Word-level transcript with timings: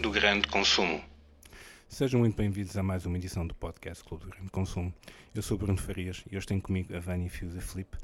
Do 0.00 0.10
Grande 0.10 0.48
Consumo. 0.48 1.04
Sejam 1.88 2.20
muito 2.20 2.36
bem-vindos 2.36 2.76
a 2.76 2.82
mais 2.82 3.04
uma 3.04 3.18
edição 3.18 3.46
do 3.46 3.54
podcast 3.54 4.02
Clube 4.02 4.24
do 4.24 4.30
Grande 4.30 4.50
Consumo. 4.50 4.94
Eu 5.34 5.42
sou 5.42 5.58
Bruno 5.58 5.76
Farias 5.76 6.24
e 6.30 6.36
hoje 6.36 6.46
tenho 6.46 6.62
comigo 6.62 6.96
a 6.96 7.00
Vânia 7.00 7.28
Fiusa 7.28 7.60
Felipe, 7.60 7.98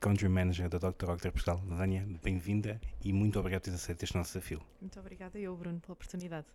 Country 0.00 0.28
Manager 0.28 0.68
da 0.68 0.78
Dr. 0.78 1.10
Octa 1.10 1.32
Portugal. 1.32 1.60
Vânia, 1.66 2.06
bem-vinda 2.22 2.80
e 3.02 3.12
muito 3.12 3.38
obrigado 3.40 3.62
por 3.62 3.70
ter 3.70 3.74
aceito 3.74 4.02
este 4.04 4.14
nosso 4.16 4.34
desafio. 4.34 4.60
Muito 4.80 5.00
obrigada 5.00 5.38
eu, 5.38 5.56
Bruno, 5.56 5.80
pela 5.80 5.94
oportunidade. 5.94 6.46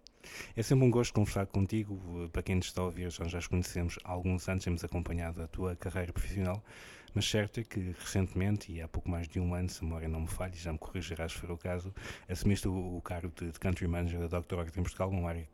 É 0.56 0.62
sempre 0.62 0.86
um 0.86 0.92
gosto 0.92 1.14
conversar 1.14 1.46
contigo. 1.48 2.30
Para 2.32 2.44
quem 2.44 2.56
nos 2.56 2.68
está 2.68 2.82
a 2.82 2.86
ouvir, 2.86 3.12
já 3.12 3.26
nos 3.26 3.48
conhecemos 3.48 4.00
há 4.04 4.12
alguns 4.12 4.48
anos, 4.48 4.64
temos 4.64 4.84
acompanhado 4.84 5.42
a 5.42 5.48
tua 5.48 5.76
carreira 5.76 6.14
profissional, 6.14 6.64
mas 7.14 7.30
certo 7.30 7.60
é 7.60 7.64
que 7.64 7.96
recentemente, 8.00 8.72
e 8.72 8.82
há 8.82 8.88
pouco 8.88 9.10
mais 9.10 9.28
de 9.28 9.40
um 9.40 9.54
ano, 9.54 9.70
se 9.70 9.82
a 9.82 9.84
memória 9.84 10.08
não 10.08 10.22
me 10.22 10.28
falha, 10.28 10.54
já 10.54 10.72
me 10.72 10.80
corrigirás 10.80 11.32
se 11.32 11.38
for 11.38 11.52
o 11.52 11.58
caso, 11.58 11.94
assumiste 12.28 12.68
o, 12.68 12.98
o 12.98 13.02
cargo 13.02 13.32
de, 13.36 13.52
de 13.52 13.60
Country 13.60 13.88
Manager 13.88 14.28
da 14.28 14.40
Dr. 14.40 14.60
Octa 14.60 14.80
em 14.80 14.84
Portugal, 14.84 15.10
uma 15.10 15.30
área 15.30 15.48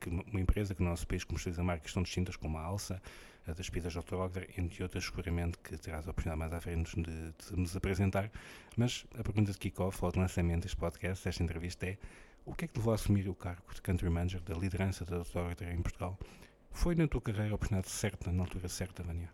que, 0.00 0.08
uma 0.08 0.40
empresa 0.40 0.74
que 0.74 0.82
no 0.82 0.90
nosso 0.90 1.06
país 1.06 1.24
comercializa 1.24 1.62
marcas 1.62 1.88
estão 1.88 2.02
distintas, 2.02 2.36
como 2.36 2.58
a 2.58 2.62
Alça, 2.62 3.00
a 3.46 3.52
das 3.52 3.68
Pidas 3.68 3.94
Dr. 3.94 4.14
Ogder, 4.14 4.48
entre 4.56 4.82
outras, 4.82 5.04
seguramente, 5.04 5.58
que 5.58 5.76
terás 5.76 6.06
a 6.06 6.10
oportunidade 6.10 6.38
mais 6.38 6.52
à 6.52 6.60
frente 6.60 6.94
de, 7.00 7.32
de 7.32 7.56
nos 7.56 7.76
apresentar. 7.76 8.30
Mas 8.76 9.06
a 9.18 9.22
pergunta 9.22 9.52
de 9.52 9.58
kick-off, 9.58 10.04
ou 10.04 10.12
de 10.12 10.18
lançamento 10.18 10.62
deste 10.62 10.76
podcast, 10.76 11.24
desta 11.24 11.42
entrevista 11.42 11.86
é 11.86 11.98
o 12.44 12.54
que 12.54 12.66
é 12.66 12.68
que 12.68 12.74
te 12.74 12.76
levou 12.76 12.92
a 12.92 12.94
assumir 12.94 13.28
o 13.28 13.34
cargo 13.34 13.74
de 13.74 13.80
Country 13.80 14.10
Manager 14.10 14.40
da 14.42 14.54
liderança 14.54 15.04
da 15.04 15.18
Dr. 15.18 15.38
Ogder 15.38 15.72
em 15.72 15.82
Portugal? 15.82 16.18
Foi 16.70 16.94
na 16.94 17.06
tua 17.06 17.20
carreira 17.20 17.52
a 17.52 17.54
oportunidade 17.54 17.90
certa, 17.90 18.32
na 18.32 18.42
altura 18.42 18.68
certa, 18.68 19.02
Vânia? 19.02 19.30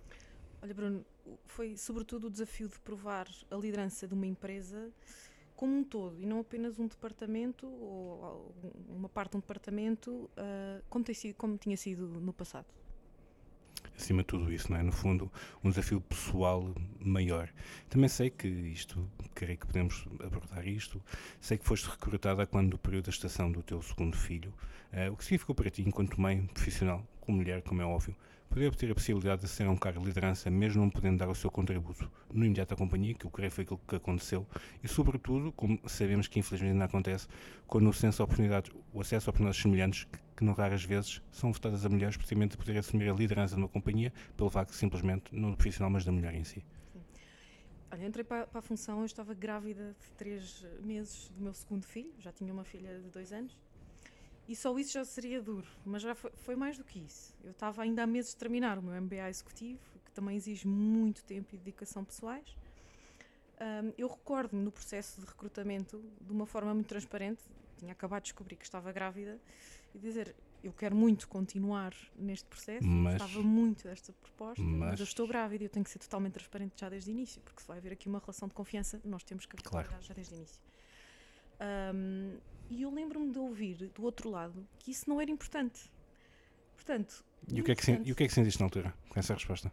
Olha, 0.63 0.75
Bruno, 0.75 1.05
foi 1.47 1.77
sobretudo 1.77 2.27
o 2.27 2.31
desafio 2.31 2.69
de 2.69 2.79
provar 2.81 3.27
a 3.51 3.57
liderança 3.57 4.07
de 4.07 4.15
uma 4.15 4.27
empresa 4.27 4.91
como 5.57 5.77
um 5.77 5.85
todo 5.85 6.21
e 6.21 6.27
não 6.27 6.41
apenas 6.41 6.79
um 6.79 6.87
departamento 6.87 7.67
ou 7.67 8.55
uma 8.89 9.09
parte 9.09 9.33
de 9.33 9.37
um 9.39 9.41
departamento 9.41 10.11
uh, 10.11 10.83
como, 10.89 11.05
sido, 11.15 11.35
como 11.35 11.57
tinha 11.59 11.77
sido 11.77 12.07
no 12.07 12.33
passado 12.33 12.67
acima 13.97 14.23
de 14.23 14.29
tudo 14.29 14.53
isso, 14.53 14.71
não 14.73 14.79
é? 14.79 14.83
No 14.83 14.93
fundo, 14.93 15.31
um 15.63 15.69
desafio 15.71 16.01
pessoal 16.01 16.75
maior. 16.99 17.51
Também 17.89 18.09
sei 18.09 18.31
que 18.31 18.49
isto, 18.49 19.07
creio 19.35 19.59
que 19.59 19.67
podemos 19.67 20.07
abordar 20.25 20.67
isto, 20.67 21.03
sei 21.41 21.59
que 21.59 21.65
foste 21.65 21.89
recrutada 21.89 22.47
quando 22.47 22.75
o 22.75 22.79
período 22.79 23.05
da 23.05 23.11
estação 23.11 23.53
do 23.53 23.63
teu 23.63 23.81
segundo 23.83 24.17
filho, 24.17 24.53
uh, 24.93 25.13
o 25.13 25.17
que 25.17 25.25
significou 25.25 25.55
para 25.55 25.71
ti, 25.71 25.83
enquanto 25.87 26.21
mãe 26.21 26.47
profissional, 26.47 27.07
como 27.21 27.39
mulher, 27.39 27.63
como 27.63 27.83
é 27.83 27.85
óbvio, 27.85 28.17
poder 28.51 28.67
obter 28.67 28.91
a 28.91 28.95
possibilidade 28.95 29.43
de 29.43 29.49
ser 29.49 29.67
um 29.69 29.77
cargo 29.77 30.01
de 30.01 30.07
liderança, 30.07 30.51
mesmo 30.51 30.83
não 30.83 30.91
podendo 30.91 31.19
dar 31.19 31.29
o 31.29 31.35
seu 31.35 31.51
contributo 31.51 32.11
no 32.33 32.45
imediato 32.45 32.75
à 32.75 32.77
companhia, 32.77 33.15
que 33.15 33.25
eu 33.25 33.31
creio 33.31 33.51
foi 33.51 33.63
aquilo 33.63 33.81
que 33.87 33.95
aconteceu, 33.95 34.45
e 34.83 34.89
sobretudo, 34.89 35.53
como 35.53 35.81
sabemos 35.87 36.27
que 36.27 36.41
infelizmente 36.41 36.73
ainda 36.73 36.85
acontece, 36.85 37.29
quando 37.69 37.87
o 37.87 38.23
oportunidades, 38.23 38.73
o 38.93 39.01
acesso 39.01 39.29
a 39.29 39.31
oportunidades 39.31 39.63
semelhantes, 39.63 40.09
que 40.37 40.45
não 40.45 40.53
raras 40.53 40.85
vezes 40.85 41.23
são 41.31 41.53
votadas 41.53 41.87
a 41.87 41.89
mulheres, 41.89 42.17
precisamente 42.17 42.53
de 42.53 42.57
poder 42.57 42.77
assumir 42.77 43.09
a 43.09 43.15
liderança 43.15 43.55
numa 43.55 43.69
companhia, 43.69 44.13
pelo 44.37 44.51
facto 44.51 44.73
simplesmente, 44.73 45.35
não 45.35 45.53
do 45.53 45.57
profissional, 45.57 45.91
mas 45.91 46.05
da 46.05 46.11
mulher 46.11 46.35
em 46.35 46.43
si. 46.43 46.65
Olha, 47.93 48.07
entrei 48.07 48.25
para, 48.25 48.47
para, 48.47 48.59
a 48.59 48.63
função, 48.63 49.01
eu 49.01 49.05
estava 49.05 49.35
grávida 49.35 49.97
de 50.01 50.11
três 50.13 50.65
meses 50.83 51.29
do 51.31 51.43
meu 51.43 51.55
segundo 51.55 51.85
filho, 51.85 52.13
já 52.19 52.33
tinha 52.33 52.53
uma 52.53 52.65
filha 52.65 53.01
de 53.01 53.11
dois 53.11 53.33
anos, 53.33 53.57
e 54.51 54.57
só 54.57 54.77
isso 54.77 54.95
já 54.95 55.05
seria 55.05 55.41
duro, 55.41 55.69
mas 55.85 56.03
já 56.03 56.13
foi, 56.13 56.33
foi 56.39 56.57
mais 56.57 56.77
do 56.77 56.83
que 56.83 56.99
isso. 56.99 57.33
Eu 57.45 57.53
estava 57.53 57.83
ainda 57.83 58.03
há 58.03 58.07
meses 58.07 58.33
de 58.33 58.37
terminar 58.37 58.81
o 58.81 58.83
meu 58.83 59.01
MBA 59.01 59.29
executivo, 59.29 59.79
que 60.05 60.11
também 60.11 60.37
exige 60.37 60.67
muito 60.67 61.23
tempo 61.23 61.55
e 61.55 61.57
dedicação 61.57 62.05
pessoais. 62.05 62.57
Um, 63.61 63.93
eu 63.97 64.09
recordo-me 64.09 64.65
no 64.65 64.73
processo 64.73 65.21
de 65.21 65.27
recrutamento, 65.29 66.03
de 66.21 66.33
uma 66.33 66.47
forma 66.47 66.75
muito 66.75 66.89
transparente, 66.89 67.41
tinha 67.79 67.93
acabado 67.93 68.23
de 68.23 68.31
descobrir 68.31 68.57
que 68.57 68.65
estava 68.65 68.91
grávida, 68.91 69.41
e 69.95 69.99
dizer: 70.01 70.35
Eu 70.65 70.73
quero 70.73 70.97
muito 70.97 71.29
continuar 71.29 71.95
neste 72.17 72.47
processo, 72.47 72.85
mas, 72.85 73.23
gostava 73.23 73.45
muito 73.45 73.85
desta 73.85 74.13
proposta, 74.15 74.61
mas, 74.65 74.91
mas, 74.91 74.99
eu 74.99 75.05
estou 75.05 75.29
grávida 75.29 75.63
e 75.63 75.67
eu 75.67 75.71
tenho 75.71 75.85
que 75.85 75.91
ser 75.91 76.01
totalmente 76.01 76.33
transparente 76.33 76.73
já 76.75 76.89
desde 76.89 77.09
o 77.09 77.13
início, 77.13 77.41
porque 77.43 77.61
se 77.61 77.69
vai 77.69 77.79
haver 77.79 77.93
aqui 77.93 78.09
uma 78.09 78.19
relação 78.19 78.49
de 78.49 78.55
confiança, 78.55 79.01
nós 79.05 79.23
temos 79.23 79.47
que 79.47 79.57
claro. 79.59 79.89
já 80.01 80.13
desde 80.13 80.35
o 80.35 80.37
início. 80.39 80.61
Um, 81.95 82.37
e 82.71 82.83
eu 82.83 82.91
lembro-me 82.91 83.33
de 83.33 83.39
ouvir 83.39 83.89
do 83.89 84.05
outro 84.05 84.31
lado 84.31 84.67
que 84.79 84.93
isso 84.93 85.11
não 85.11 85.21
era 85.21 85.31
importante. 85.31 85.91
Portanto. 86.77 87.25
E 87.49 87.61
o, 87.61 87.65
que 87.65 87.73
é 87.73 87.75
que, 87.75 87.91
e 87.91 88.13
o 88.13 88.15
que 88.15 88.25
é 88.25 88.29
que 88.29 88.33
sentiste 88.33 88.61
na 88.61 88.67
altura 88.67 88.95
com 89.09 89.19
essa 89.19 89.35
resposta? 89.35 89.73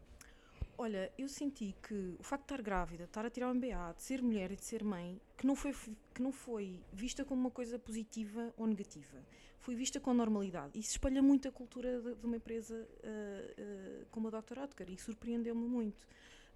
Olha, 0.80 1.12
eu 1.18 1.28
senti 1.28 1.76
que 1.82 2.16
o 2.20 2.24
facto 2.24 2.44
de 2.44 2.54
estar 2.54 2.62
grávida, 2.62 3.04
de 3.04 3.10
estar 3.10 3.26
a 3.26 3.30
tirar 3.30 3.52
o 3.52 3.56
MBA, 3.56 3.96
de 3.96 4.04
ser 4.04 4.22
mulher 4.22 4.52
e 4.52 4.56
de 4.56 4.64
ser 4.64 4.84
mãe, 4.84 5.20
que 5.36 5.48
não 5.48 5.56
foi, 5.56 5.74
que 6.14 6.22
não 6.22 6.32
foi 6.32 6.80
vista 6.94 7.26
como 7.26 7.42
uma 7.42 7.50
coisa 7.52 7.80
positiva 7.80 8.54
ou 8.56 8.68
negativa. 8.68 9.18
Foi 9.60 9.76
vista 9.76 10.00
com 10.00 10.14
normalidade. 10.14 10.78
Isso 10.80 10.92
espalha 10.92 11.22
muito 11.22 11.48
a 11.48 11.52
cultura 11.52 12.00
de, 12.00 12.16
de 12.16 12.26
uma 12.26 12.36
empresa 12.36 12.76
uh, 12.76 14.02
uh, 14.02 14.06
como 14.12 14.28
a 14.28 14.32
Dr. 14.40 14.60
Oetker 14.60 14.90
e 14.92 14.98
surpreendeu-me 15.00 15.68
muito. 15.68 16.08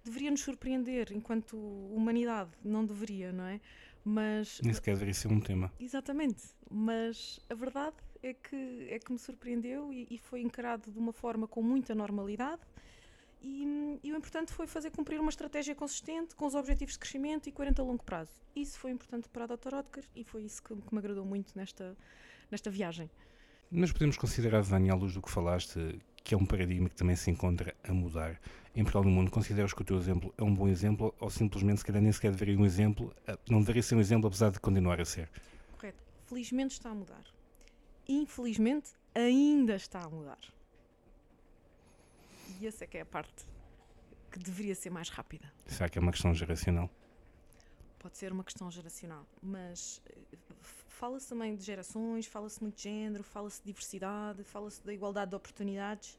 Deveria 0.04 0.30
nos 0.30 0.40
surpreender 0.40 1.12
enquanto 1.12 1.56
humanidade, 1.56 2.50
não 2.64 2.84
deveria, 2.84 3.32
não 3.32 3.44
é? 3.44 3.60
Mas, 4.04 4.60
Nem 4.62 4.74
sequer 4.74 4.94
deveria 4.94 5.14
ser 5.14 5.28
um 5.28 5.40
tema. 5.40 5.72
Exatamente, 5.78 6.42
mas 6.70 7.38
a 7.48 7.54
verdade 7.54 7.96
é 8.22 8.34
que, 8.34 8.86
é 8.90 8.98
que 8.98 9.12
me 9.12 9.18
surpreendeu 9.18 9.92
e, 9.92 10.06
e 10.10 10.18
foi 10.18 10.40
encarado 10.42 10.90
de 10.90 10.98
uma 10.98 11.12
forma 11.12 11.46
com 11.46 11.62
muita 11.62 11.94
normalidade. 11.94 12.62
E, 13.40 13.98
e, 14.04 14.12
o 14.12 14.16
importante 14.16 14.52
foi 14.52 14.68
fazer 14.68 14.90
cumprir 14.90 15.20
uma 15.20 15.30
estratégia 15.30 15.74
consistente 15.74 16.34
com 16.36 16.46
os 16.46 16.54
objetivos 16.54 16.92
de 16.94 17.00
crescimento 17.00 17.48
e 17.48 17.52
coerente 17.52 17.80
a 17.80 17.84
longo 17.84 18.02
prazo. 18.04 18.30
Isso 18.54 18.78
foi 18.78 18.92
importante 18.92 19.28
para 19.28 19.44
a 19.44 19.46
Dr. 19.48 19.74
Otker 19.74 20.04
e 20.14 20.22
foi 20.22 20.44
isso 20.44 20.62
que, 20.62 20.74
que 20.74 20.94
me 20.94 20.98
agradou 20.98 21.24
muito 21.24 21.52
nesta, 21.56 21.96
nesta 22.50 22.70
viagem. 22.70 23.10
Mas 23.68 23.90
podemos 23.90 24.16
considerar, 24.16 24.60
Vânia, 24.60 24.92
à 24.92 24.94
luz 24.94 25.14
do 25.14 25.22
que 25.22 25.30
falaste, 25.30 25.98
que 26.24 26.34
é 26.34 26.38
um 26.38 26.46
paradigma 26.46 26.88
que 26.88 26.96
também 26.96 27.16
se 27.16 27.30
encontra 27.30 27.74
a 27.82 27.92
mudar 27.92 28.40
em 28.74 28.82
Portugal 28.82 29.04
no 29.04 29.10
mundo. 29.10 29.30
Consideras 29.30 29.72
que 29.72 29.82
o 29.82 29.84
teu 29.84 29.98
exemplo 29.98 30.32
é 30.36 30.42
um 30.42 30.54
bom 30.54 30.68
exemplo 30.68 31.14
ou 31.20 31.30
simplesmente, 31.30 31.78
se 31.78 31.84
calhar, 31.84 32.02
nem 32.02 32.12
sequer 32.12 32.30
deveria 32.30 32.58
um 32.58 32.64
exemplo, 32.64 33.14
eh, 33.26 33.36
não 33.48 33.60
deveria 33.60 33.82
ser 33.82 33.94
um 33.94 34.00
exemplo, 34.00 34.28
apesar 34.28 34.50
de 34.50 34.60
continuar 34.60 35.00
a 35.00 35.04
ser? 35.04 35.28
Correto. 35.72 36.02
Felizmente 36.26 36.72
está 36.72 36.90
a 36.90 36.94
mudar. 36.94 37.24
Infelizmente, 38.08 38.90
ainda 39.14 39.74
está 39.76 40.00
a 40.00 40.08
mudar. 40.08 40.40
E 42.60 42.66
essa 42.66 42.84
é 42.84 42.86
que 42.86 42.98
é 42.98 43.00
a 43.02 43.06
parte 43.06 43.44
que 44.30 44.38
deveria 44.38 44.74
ser 44.74 44.90
mais 44.90 45.08
rápida. 45.08 45.52
Será 45.66 45.88
que 45.88 45.98
é 45.98 46.00
uma 46.00 46.12
questão 46.12 46.32
geracional? 46.34 46.90
Pode 47.98 48.16
ser 48.16 48.32
uma 48.32 48.42
questão 48.42 48.70
geracional, 48.70 49.26
mas 49.40 50.00
eh, 50.06 50.36
fala-se 51.02 51.28
também 51.28 51.56
de 51.56 51.64
gerações, 51.64 52.26
fala-se 52.26 52.62
muito 52.62 52.76
de 52.76 52.84
género, 52.84 53.24
fala-se 53.24 53.58
de 53.58 53.66
diversidade, 53.66 54.44
fala-se 54.44 54.80
da 54.86 54.94
igualdade 54.94 55.30
de 55.30 55.34
oportunidades. 55.34 56.16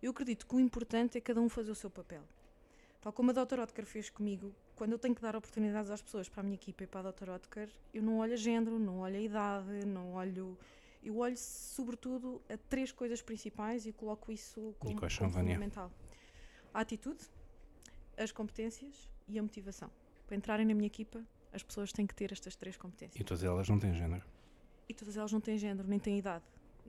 Eu 0.00 0.12
acredito 0.12 0.46
que 0.46 0.54
o 0.54 0.60
importante 0.60 1.18
é 1.18 1.20
cada 1.20 1.40
um 1.40 1.48
fazer 1.48 1.72
o 1.72 1.74
seu 1.74 1.90
papel. 1.90 2.22
Tal 3.00 3.12
como 3.12 3.32
a 3.32 3.34
Dr. 3.34 3.58
Otker 3.58 3.84
fez 3.84 4.08
comigo, 4.10 4.54
quando 4.76 4.92
eu 4.92 5.00
tenho 5.00 5.16
que 5.16 5.20
dar 5.20 5.34
oportunidades 5.34 5.90
às 5.90 6.00
pessoas, 6.00 6.28
para 6.28 6.42
a 6.42 6.44
minha 6.44 6.54
equipa 6.54 6.84
e 6.84 6.86
para 6.86 7.08
a 7.08 7.10
Dr. 7.10 7.28
Otker, 7.28 7.68
eu 7.92 8.04
não 8.04 8.18
olho 8.18 8.34
a 8.34 8.36
género, 8.36 8.78
não 8.78 9.00
olho 9.00 9.16
a 9.16 9.20
idade, 9.20 9.84
não 9.84 10.12
olho. 10.12 10.56
Eu 11.02 11.16
olho 11.16 11.36
sobretudo 11.36 12.40
a 12.48 12.56
três 12.56 12.92
coisas 12.92 13.20
principais 13.20 13.84
e 13.84 13.92
coloco 13.92 14.30
isso 14.30 14.76
como, 14.78 14.94
como 14.94 15.10
fundamental: 15.32 15.90
a 16.72 16.78
atitude, 16.78 17.24
as 18.16 18.30
competências 18.30 19.10
e 19.26 19.40
a 19.40 19.42
motivação. 19.42 19.90
Para 20.24 20.36
entrarem 20.36 20.64
na 20.64 20.72
minha 20.72 20.86
equipa, 20.86 21.20
as 21.54 21.62
pessoas 21.62 21.92
têm 21.92 22.06
que 22.06 22.14
ter 22.14 22.32
estas 22.32 22.56
três 22.56 22.76
competências. 22.76 23.20
E 23.20 23.24
todas 23.24 23.44
elas 23.44 23.68
não 23.68 23.78
têm 23.78 23.94
género? 23.94 24.24
E 24.88 24.94
todas 24.94 25.16
elas 25.16 25.32
não 25.32 25.40
têm 25.40 25.56
género, 25.56 25.88
nem 25.88 25.98
têm 25.98 26.18
idade, 26.18 26.44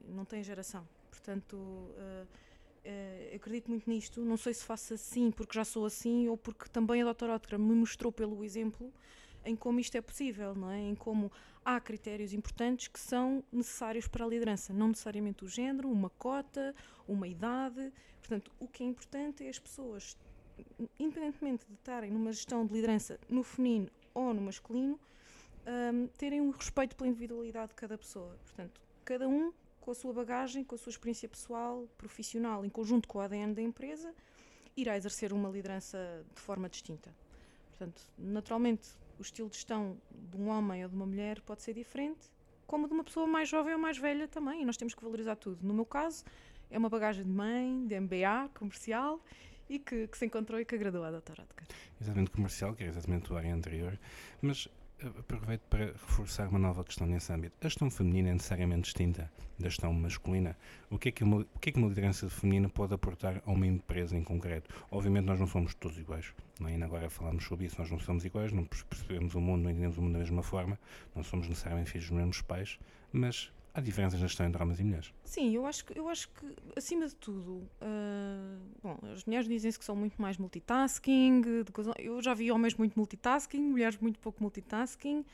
não 0.08 0.24
têm 0.24 0.42
geração. 0.42 0.86
Portanto. 1.10 1.56
Uh, 1.56 2.26
Uh, 2.86 3.34
acredito 3.34 3.68
muito 3.68 3.90
nisto. 3.90 4.24
Não 4.24 4.36
sei 4.36 4.54
se 4.54 4.64
faço 4.64 4.94
assim 4.94 5.32
porque 5.32 5.58
já 5.58 5.64
sou 5.64 5.84
assim 5.84 6.28
ou 6.28 6.36
porque 6.36 6.68
também 6.68 7.02
a 7.02 7.04
doutora 7.04 7.34
Otra 7.34 7.58
me 7.58 7.74
mostrou 7.74 8.12
pelo 8.12 8.44
exemplo 8.44 8.92
em 9.46 9.56
como 9.56 9.80
isto 9.80 9.96
é 9.96 10.00
possível, 10.00 10.54
não 10.54 10.70
é? 10.70 10.80
Em 10.80 10.94
como 10.94 11.30
há 11.64 11.80
critérios 11.80 12.32
importantes 12.32 12.88
que 12.88 13.00
são 13.00 13.42
necessários 13.50 14.06
para 14.06 14.24
a 14.24 14.28
liderança, 14.28 14.72
não 14.72 14.88
necessariamente 14.88 15.44
o 15.44 15.48
género, 15.48 15.90
uma 15.90 16.10
cota, 16.10 16.74
uma 17.08 17.26
idade. 17.26 17.92
Portanto, 18.20 18.52
o 18.58 18.66
que 18.66 18.82
é 18.82 18.86
importante 18.86 19.44
é 19.44 19.48
as 19.48 19.58
pessoas, 19.58 20.16
independentemente 20.98 21.64
de 21.66 21.74
estarem 21.74 22.10
numa 22.10 22.32
gestão 22.32 22.66
de 22.66 22.72
liderança 22.72 23.18
no 23.28 23.42
feminino 23.42 23.88
ou 24.16 24.32
no 24.32 24.40
masculino, 24.40 24.98
um, 25.66 26.06
terem 26.16 26.40
um 26.40 26.50
respeito 26.50 26.96
pela 26.96 27.08
individualidade 27.08 27.68
de 27.68 27.74
cada 27.74 27.98
pessoa. 27.98 28.36
Portanto, 28.44 28.80
cada 29.04 29.28
um 29.28 29.52
com 29.80 29.90
a 29.90 29.94
sua 29.94 30.12
bagagem, 30.12 30.64
com 30.64 30.74
a 30.74 30.78
sua 30.78 30.90
experiência 30.90 31.28
pessoal, 31.28 31.86
profissional, 31.96 32.64
em 32.64 32.68
conjunto 32.68 33.06
com 33.06 33.18
o 33.18 33.20
ADN 33.20 33.54
da 33.54 33.62
empresa, 33.62 34.12
irá 34.76 34.96
exercer 34.96 35.32
uma 35.32 35.48
liderança 35.48 36.24
de 36.34 36.40
forma 36.40 36.68
distinta. 36.68 37.14
Portanto, 37.68 38.02
naturalmente, 38.18 38.88
o 39.18 39.22
estilo 39.22 39.48
de 39.48 39.56
gestão 39.56 39.96
de 40.10 40.36
um 40.36 40.48
homem 40.48 40.82
ou 40.82 40.88
de 40.88 40.96
uma 40.96 41.06
mulher 41.06 41.40
pode 41.42 41.62
ser 41.62 41.74
diferente, 41.74 42.30
como 42.66 42.88
de 42.88 42.94
uma 42.94 43.04
pessoa 43.04 43.26
mais 43.26 43.48
jovem 43.48 43.74
ou 43.74 43.78
mais 43.78 43.96
velha 43.98 44.26
também, 44.26 44.62
e 44.62 44.64
nós 44.64 44.76
temos 44.76 44.94
que 44.94 45.02
valorizar 45.02 45.36
tudo. 45.36 45.64
No 45.64 45.72
meu 45.72 45.84
caso, 45.84 46.24
é 46.70 46.78
uma 46.78 46.88
bagagem 46.88 47.24
de 47.24 47.30
mãe, 47.30 47.86
de 47.86 48.00
MBA, 48.00 48.50
comercial, 48.54 49.20
e 49.68 49.78
que, 49.78 50.06
que 50.06 50.18
se 50.18 50.26
encontrou 50.26 50.60
e 50.60 50.64
que 50.64 50.74
agradou 50.74 51.04
à 51.04 51.10
doutora 51.10 51.42
Adker. 51.42 51.66
Exatamente 52.00 52.30
comercial, 52.30 52.74
que 52.74 52.84
é 52.84 52.88
exatamente 52.88 53.32
o 53.32 53.36
área 53.36 53.54
anterior, 53.54 53.98
mas 54.42 54.68
aproveito 55.18 55.62
para 55.68 55.86
reforçar 55.86 56.48
uma 56.48 56.58
nova 56.58 56.82
questão 56.82 57.06
nesse 57.06 57.32
âmbito. 57.32 57.54
A 57.60 57.68
gestão 57.68 57.90
feminina 57.90 58.30
é 58.30 58.32
necessariamente 58.32 58.82
distinta 58.82 59.30
da 59.58 59.68
gestão 59.68 59.92
masculina? 59.92 60.56
O 60.90 60.98
que, 60.98 61.08
é 61.08 61.12
que 61.12 61.24
uma, 61.24 61.38
o 61.38 61.58
que 61.60 61.70
é 61.70 61.72
que 61.72 61.78
uma 61.78 61.88
liderança 61.88 62.28
feminina 62.28 62.68
pode 62.68 62.94
aportar 62.94 63.42
a 63.44 63.50
uma 63.50 63.66
empresa 63.66 64.16
em 64.16 64.22
concreto? 64.22 64.72
Obviamente 64.90 65.24
nós 65.24 65.38
não 65.38 65.46
somos 65.46 65.74
todos 65.74 65.98
iguais, 65.98 66.32
não 66.58 66.68
é? 66.68 66.72
ainda 66.72 66.86
agora 66.86 67.10
falamos 67.10 67.44
sobre 67.44 67.66
isso, 67.66 67.76
nós 67.78 67.90
não 67.90 67.98
somos 67.98 68.24
iguais, 68.24 68.52
não 68.52 68.64
percebemos 68.64 69.34
o 69.34 69.40
mundo, 69.40 69.64
não 69.64 69.70
entendemos 69.70 69.98
o 69.98 70.02
mundo 70.02 70.12
da 70.14 70.18
mesma 70.20 70.42
forma, 70.42 70.78
não 71.14 71.22
somos 71.22 71.48
necessariamente 71.48 71.90
filhos 71.90 72.08
dos 72.08 72.16
mesmos 72.16 72.42
pais, 72.42 72.78
mas 73.12 73.50
Há 73.76 73.80
diferenças 73.82 74.18
na 74.18 74.26
gestão 74.26 74.46
entre 74.46 74.62
homens 74.62 74.80
e 74.80 74.84
mulheres? 74.84 75.12
Sim, 75.22 75.54
eu 75.54 75.66
acho 75.66 75.84
que, 75.84 75.98
eu 75.98 76.08
acho 76.08 76.30
que 76.30 76.46
acima 76.74 77.06
de 77.06 77.14
tudo, 77.14 77.56
uh, 77.82 78.58
bom, 78.82 78.98
as 79.12 79.22
mulheres 79.26 79.46
dizem-se 79.46 79.78
que 79.78 79.84
são 79.84 79.94
muito 79.94 80.20
mais 80.20 80.38
multitasking, 80.38 81.42
eu 81.98 82.22
já 82.22 82.32
vi 82.32 82.50
homens 82.50 82.74
muito 82.74 82.94
multitasking, 82.96 83.60
mulheres 83.60 83.98
muito 83.98 84.18
pouco 84.18 84.42
multitasking. 84.42 85.18
Uh, 85.18 85.24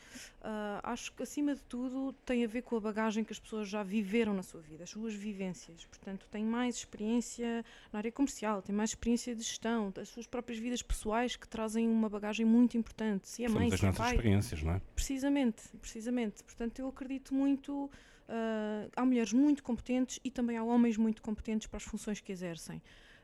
acho 0.83 1.13
que 1.13 1.23
acima 1.23 1.55
de 1.55 1.61
tudo 1.63 2.11
tem 2.25 2.43
a 2.43 2.47
ver 2.49 2.63
com 2.63 2.75
a 2.75 2.81
bagagem 2.81 3.23
que 3.23 3.31
as 3.31 3.39
pessoas 3.39 3.69
já 3.69 3.81
viveram 3.81 4.33
na 4.33 4.43
sua 4.43 4.59
vida, 4.59 4.83
as 4.83 4.89
suas 4.89 5.13
vivências. 5.13 5.85
Portanto, 5.85 6.27
têm 6.29 6.43
mais 6.43 6.75
experiência 6.75 7.63
na 7.93 7.99
área 7.99 8.11
comercial, 8.11 8.61
têm 8.61 8.75
mais 8.75 8.89
experiência 8.89 9.33
de 9.33 9.41
gestão, 9.41 9.93
as 9.95 10.09
suas 10.09 10.27
próprias 10.27 10.59
vidas 10.59 10.81
pessoais 10.81 11.37
que 11.37 11.47
trazem 11.47 11.87
uma 11.87 12.09
bagagem 12.09 12.45
muito 12.45 12.75
importante. 12.75 13.25
Se 13.25 13.45
é 13.45 13.47
Somos 13.47 13.69
mãe, 13.69 13.77
se 13.77 13.85
é 13.85 13.91
pai. 13.93 14.15
experiências, 14.15 14.61
não 14.61 14.73
é? 14.73 14.81
Precisamente, 14.93 15.63
precisamente. 15.79 16.43
Portanto, 16.43 16.79
eu 16.79 16.89
acredito 16.89 17.33
muito 17.33 17.89
Uh, 18.29 18.89
há 18.95 19.05
mulheres 19.05 19.33
muito 19.33 19.63
competentes 19.63 20.19
e 20.23 20.31
também 20.31 20.57
há 20.57 20.63
homens 20.63 20.97
muito 20.97 21.21
competentes 21.21 21.67
para 21.67 21.77
as 21.77 21.83
funções 21.83 22.19
que 22.19 22.31
exercem. 22.31 22.77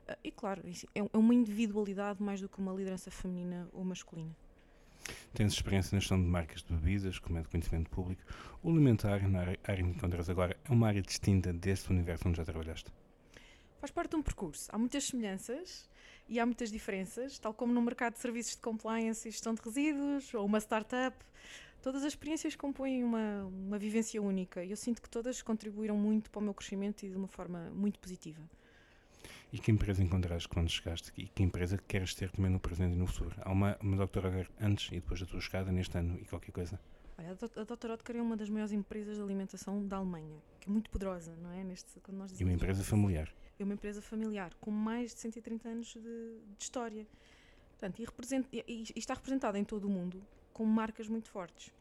Uh, 0.07 0.16
e 0.24 0.31
claro, 0.31 0.62
é, 0.96 1.00
é 1.00 1.18
uma 1.18 1.34
individualidade 1.34 2.22
mais 2.22 2.42
do 2.42 2.50
que 2.50 2.60
uma 2.60 2.74
liderança 2.74 3.10
feminina 3.10 3.68
ou 3.72 3.84
masculina. 3.84 4.36
Tens 5.34 5.54
experiência 5.54 5.96
na 5.96 6.00
gestão 6.00 6.22
de 6.22 6.28
marcas 6.28 6.62
de 6.62 6.74
bebidas, 6.74 7.19
como 7.19 7.38
é 7.38 7.42
de 7.42 7.48
conhecimento 7.48 7.90
público. 7.90 8.22
O 8.62 8.69
alimentar, 8.69 9.28
na 9.28 9.40
área 9.40 9.81
em 9.81 9.92
que 9.92 9.98
encontras 9.98 10.30
agora, 10.30 10.57
é 10.63 10.72
uma 10.72 10.88
área 10.88 11.01
distinta 11.01 11.54
desse 11.54 11.90
universo 11.90 12.28
onde 12.28 12.38
já 12.38 12.46
trabalhaste? 12.46 12.92
Faz 13.80 13.92
parte 13.92 14.12
de 14.12 14.18
um 14.18 14.22
percurso. 14.22 14.69
Há 14.72 14.78
muitas 14.78 15.06
semelhanças 15.06 15.90
e 16.28 16.40
há 16.40 16.46
muitas 16.46 16.69
diferenças, 16.69 17.40
tal 17.40 17.54
como 17.54 17.74
no 17.74 17.81
mercado 17.81 18.13
de 18.13 18.19
serviços 18.19 18.56
de 18.56 18.62
compliance 18.62 19.28
e 19.28 19.31
gestão 19.31 19.54
de 19.54 19.62
resíduos, 19.62 20.34
ou 20.34 20.46
uma 20.46 20.60
startup 20.60 21.16
todas 21.81 22.03
as 22.03 22.13
experiências 22.13 22.55
compõem 22.55 23.03
uma, 23.03 23.45
uma 23.45 23.77
vivência 23.77 24.21
única 24.21 24.63
e 24.63 24.71
eu 24.71 24.77
sinto 24.77 25.01
que 25.01 25.09
todas 25.09 25.41
contribuíram 25.41 25.97
muito 25.97 26.29
para 26.29 26.39
o 26.39 26.43
meu 26.43 26.53
crescimento 26.53 27.05
e 27.05 27.09
de 27.09 27.15
uma 27.15 27.27
forma 27.27 27.69
muito 27.71 27.99
positiva. 27.99 28.41
E 29.51 29.57
que 29.57 29.71
empresa 29.71 30.03
encontraste 30.03 30.47
quando 30.47 30.69
chegaste? 30.69 31.11
E 31.17 31.27
que 31.27 31.41
empresa 31.41 31.77
queres 31.87 32.13
ter 32.13 32.29
também 32.29 32.51
no 32.51 32.59
presente 32.59 32.93
e 32.93 32.97
no 32.97 33.07
futuro? 33.07 33.35
Há 33.41 33.51
uma, 33.51 33.77
uma 33.81 33.97
doutora 33.97 34.47
antes 34.61 34.91
e 34.91 34.95
depois 34.95 35.19
da 35.19 35.25
tua 35.25 35.41
chegada 35.41 35.71
neste 35.71 35.97
ano 35.97 36.19
e 36.21 36.25
qualquer 36.25 36.51
coisa? 36.51 36.79
Olha, 37.17 37.31
a 37.31 37.63
Dr. 37.63 37.89
Oetker 37.91 38.15
é 38.15 38.21
uma 38.21 38.37
das 38.37 38.49
maiores 38.49 38.71
empresas 38.71 39.17
de 39.17 39.23
alimentação 39.23 39.85
da 39.85 39.97
Alemanha, 39.97 40.37
que 40.59 40.69
é 40.69 40.71
muito 40.71 40.89
poderosa, 40.89 41.35
não 41.41 41.51
é? 41.51 41.63
Neste, 41.63 41.99
quando 41.99 42.17
nós 42.17 42.39
e 42.39 42.43
uma 42.43 42.53
empresa 42.53 42.83
familiar. 42.83 43.33
É 43.57 43.63
uma 43.63 43.73
empresa 43.73 44.01
familiar, 44.01 44.53
com 44.61 44.71
mais 44.71 45.13
de 45.13 45.19
130 45.19 45.67
anos 45.67 45.87
de, 45.87 45.99
de 45.99 46.63
história. 46.63 47.05
Portanto, 47.71 48.01
e, 48.53 48.63
e, 48.65 48.83
e, 48.95 48.99
está 48.99 49.15
representada 49.15 49.59
em 49.59 49.65
todo 49.65 49.85
o 49.85 49.89
mundo 49.89 50.21
com 50.59 50.65
marcas 50.65 51.07
muito 51.07 51.29
fortes. 51.29 51.71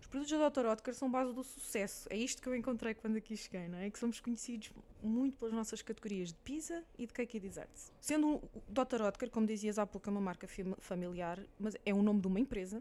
Os 0.00 0.06
produtos 0.06 0.38
da 0.38 0.48
Dr. 0.48 0.66
Oetker 0.66 0.94
são 0.94 1.10
base 1.10 1.34
do 1.34 1.42
sucesso. 1.42 2.06
É 2.08 2.16
isto 2.16 2.40
que 2.40 2.48
eu 2.48 2.54
encontrei 2.54 2.94
quando 2.94 3.16
aqui 3.16 3.36
cheguei, 3.36 3.66
não 3.66 3.78
é? 3.78 3.90
Que 3.90 3.98
somos 3.98 4.20
conhecidos 4.20 4.70
muito 5.02 5.36
pelas 5.38 5.52
nossas 5.52 5.82
categorias 5.82 6.28
de 6.28 6.38
pizza 6.44 6.84
e 6.96 7.04
de 7.04 7.12
cake 7.12 7.36
e 7.36 7.40
desserts. 7.40 7.92
Sendo 8.00 8.36
o 8.36 8.62
Dr. 8.68 9.02
Oetker, 9.02 9.28
como 9.28 9.44
dizias 9.44 9.76
há 9.76 9.84
pouco, 9.84 10.08
é 10.08 10.12
uma 10.12 10.20
marca 10.20 10.46
familiar, 10.78 11.44
mas 11.58 11.76
é 11.84 11.92
o 11.92 12.00
nome 12.00 12.20
de 12.20 12.28
uma 12.28 12.38
empresa, 12.38 12.80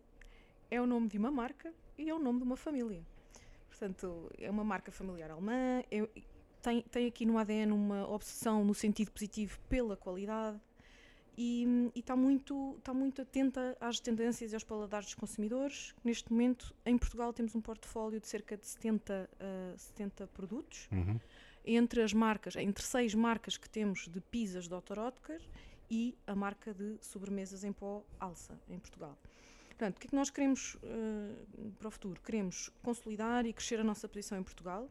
é 0.70 0.80
o 0.80 0.86
nome 0.86 1.08
de 1.08 1.18
uma 1.18 1.32
marca 1.32 1.74
e 1.98 2.08
é 2.08 2.14
o 2.14 2.20
nome 2.20 2.38
de 2.38 2.46
uma 2.46 2.56
família. 2.56 3.04
Portanto, 3.68 4.32
é 4.38 4.48
uma 4.52 4.64
marca 4.64 4.92
familiar 4.92 5.32
alemã, 5.32 5.84
é, 5.90 6.08
tem, 6.62 6.84
tem 6.84 7.08
aqui 7.08 7.26
no 7.26 7.40
ADN 7.40 7.72
uma 7.72 8.08
obsessão 8.08 8.64
no 8.64 8.76
sentido 8.76 9.10
positivo 9.10 9.60
pela 9.68 9.98
qualidade, 9.98 10.60
e 11.38 11.92
está 11.96 12.16
muito, 12.16 12.78
tá 12.84 12.94
muito 12.94 13.22
atenta 13.22 13.78
às 13.80 14.00
tendências 14.00 14.52
e 14.52 14.56
aos 14.56 14.64
paladares 14.64 15.08
dos 15.08 15.16
consumidores. 15.16 15.96
Neste 16.04 16.32
momento, 16.32 16.76
em 16.86 16.98
Portugal, 16.98 17.32
temos 17.32 17.56
um 17.56 17.62
portfólio 17.62 18.20
de 18.20 18.28
cerca 18.28 18.58
de 18.58 18.66
70, 18.66 19.30
uh, 19.34 19.78
70 19.78 20.28
produtos. 20.28 20.90
Uhum. 20.92 21.20
Entre 21.66 22.02
as 22.02 22.12
marcas, 22.12 22.56
entre 22.56 22.84
seis 22.84 23.14
marcas 23.14 23.56
que 23.56 23.70
temos 23.70 24.08
de 24.08 24.20
pizzas 24.20 24.68
Dr. 24.68 25.00
Oetker 25.00 25.42
e 25.90 26.18
a 26.26 26.36
marca 26.36 26.74
de 26.74 26.98
sobremesas 27.02 27.64
em 27.64 27.72
pó 27.72 28.04
Alça, 28.20 28.60
em 28.70 28.80
Portugal. 28.80 29.18
Portanto, 29.70 29.98
o 29.98 30.00
que 30.00 30.08
é 30.08 30.10
que 30.10 30.16
nós 30.16 30.30
queremos 30.30 30.76
uh, 30.76 31.72
para 31.78 31.88
o 31.88 31.92
futuro? 31.92 32.20
Queremos 32.22 32.70
consolidar 32.84 33.46
e 33.46 33.54
crescer 33.54 33.80
a 33.80 33.84
nossa 33.84 34.08
posição 34.08 34.38
em 34.38 34.44
Portugal, 34.44 34.90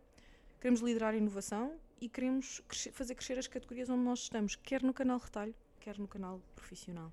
queremos 0.60 0.80
liderar 0.80 1.14
a 1.14 1.16
inovação 1.16 1.76
e 2.00 2.08
queremos 2.08 2.60
crescer, 2.66 2.92
fazer 2.92 3.14
crescer 3.14 3.38
as 3.38 3.46
categorias 3.46 3.88
onde 3.88 4.02
nós 4.02 4.20
estamos, 4.20 4.56
quer 4.56 4.82
no 4.82 4.92
canal 4.92 5.18
retalho, 5.18 5.54
quer 5.80 5.98
no 5.98 6.06
canal 6.06 6.40
profissional. 6.54 7.10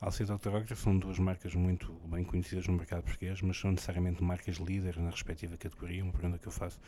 E 0.00 0.24
Dr. 0.24 0.54
Ocra 0.54 0.76
são 0.76 0.96
duas 0.96 1.18
marcas 1.18 1.54
muito 1.54 1.92
bem 2.06 2.24
conhecidas 2.24 2.66
no 2.66 2.74
mercado 2.74 3.02
português, 3.02 3.42
mas 3.42 3.58
são 3.58 3.72
necessariamente 3.72 4.22
marcas 4.22 4.56
líderes 4.56 4.96
na 4.96 5.10
respectiva 5.10 5.56
categoria, 5.56 6.02
uma 6.02 6.12
pergunta 6.12 6.38
que 6.38 6.46
eu 6.46 6.52
faço. 6.52 6.80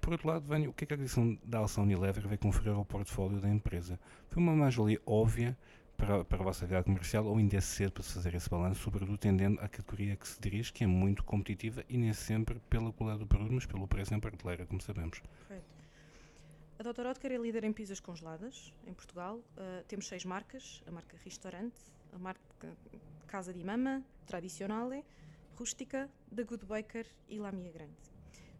Por 0.00 0.12
outro 0.12 0.28
lado, 0.28 0.44
Vânia, 0.44 0.68
o 0.68 0.72
que 0.72 0.84
é 0.84 0.86
que 0.86 0.92
a 0.92 0.96
aquisição 0.96 1.38
da 1.42 1.58
Alça 1.58 1.80
Unilever 1.80 2.26
vai 2.28 2.36
conferir 2.36 2.72
ao 2.72 2.84
portfólio 2.84 3.40
da 3.40 3.48
empresa? 3.48 3.98
Foi 4.28 4.42
uma 4.42 4.54
mais-valia 4.54 5.00
óbvia 5.06 5.56
para, 5.96 6.24
para 6.24 6.40
a 6.40 6.42
vossa 6.42 6.64
atividade 6.64 6.84
comercial 6.84 7.24
ou 7.24 7.38
ainda 7.38 7.56
é 7.56 7.60
cedo 7.60 7.92
para 7.92 8.02
se 8.02 8.12
fazer 8.12 8.34
esse 8.34 8.50
balanço, 8.50 8.82
sobretudo 8.82 9.14
atendendo 9.14 9.60
à 9.60 9.68
categoria 9.68 10.14
que 10.16 10.28
se 10.28 10.40
dirige, 10.40 10.72
que 10.72 10.84
é 10.84 10.86
muito 10.86 11.24
competitiva 11.24 11.84
e 11.88 11.96
nem 11.96 12.12
sempre 12.12 12.60
pela 12.68 12.92
qualidade 12.92 13.20
do 13.20 13.26
produto, 13.26 13.52
mas 13.52 13.66
pelo 13.66 13.88
preço 13.88 14.14
em 14.14 14.20
prateleira, 14.20 14.66
como 14.66 14.80
sabemos. 14.80 15.22
Perfeito. 15.48 15.75
A 16.78 16.82
Dr. 16.82 17.06
Oetker 17.06 17.32
é 17.32 17.38
líder 17.38 17.64
em 17.64 17.72
pizzas 17.72 18.00
congeladas 18.00 18.74
em 18.86 18.92
Portugal. 18.92 19.38
Uh, 19.38 19.82
temos 19.88 20.06
seis 20.06 20.26
marcas: 20.26 20.82
a 20.86 20.90
marca 20.90 21.16
Restaurante, 21.24 21.80
a 22.12 22.18
marca 22.18 22.76
Casa 23.26 23.52
de 23.52 23.64
Mama, 23.64 24.04
Tradicionale, 24.26 25.02
Rústica, 25.54 26.10
The 26.34 26.44
Good 26.44 26.66
Baker 26.66 27.06
e 27.28 27.38
La 27.38 27.50
Mia 27.50 27.72
Grande. 27.72 27.94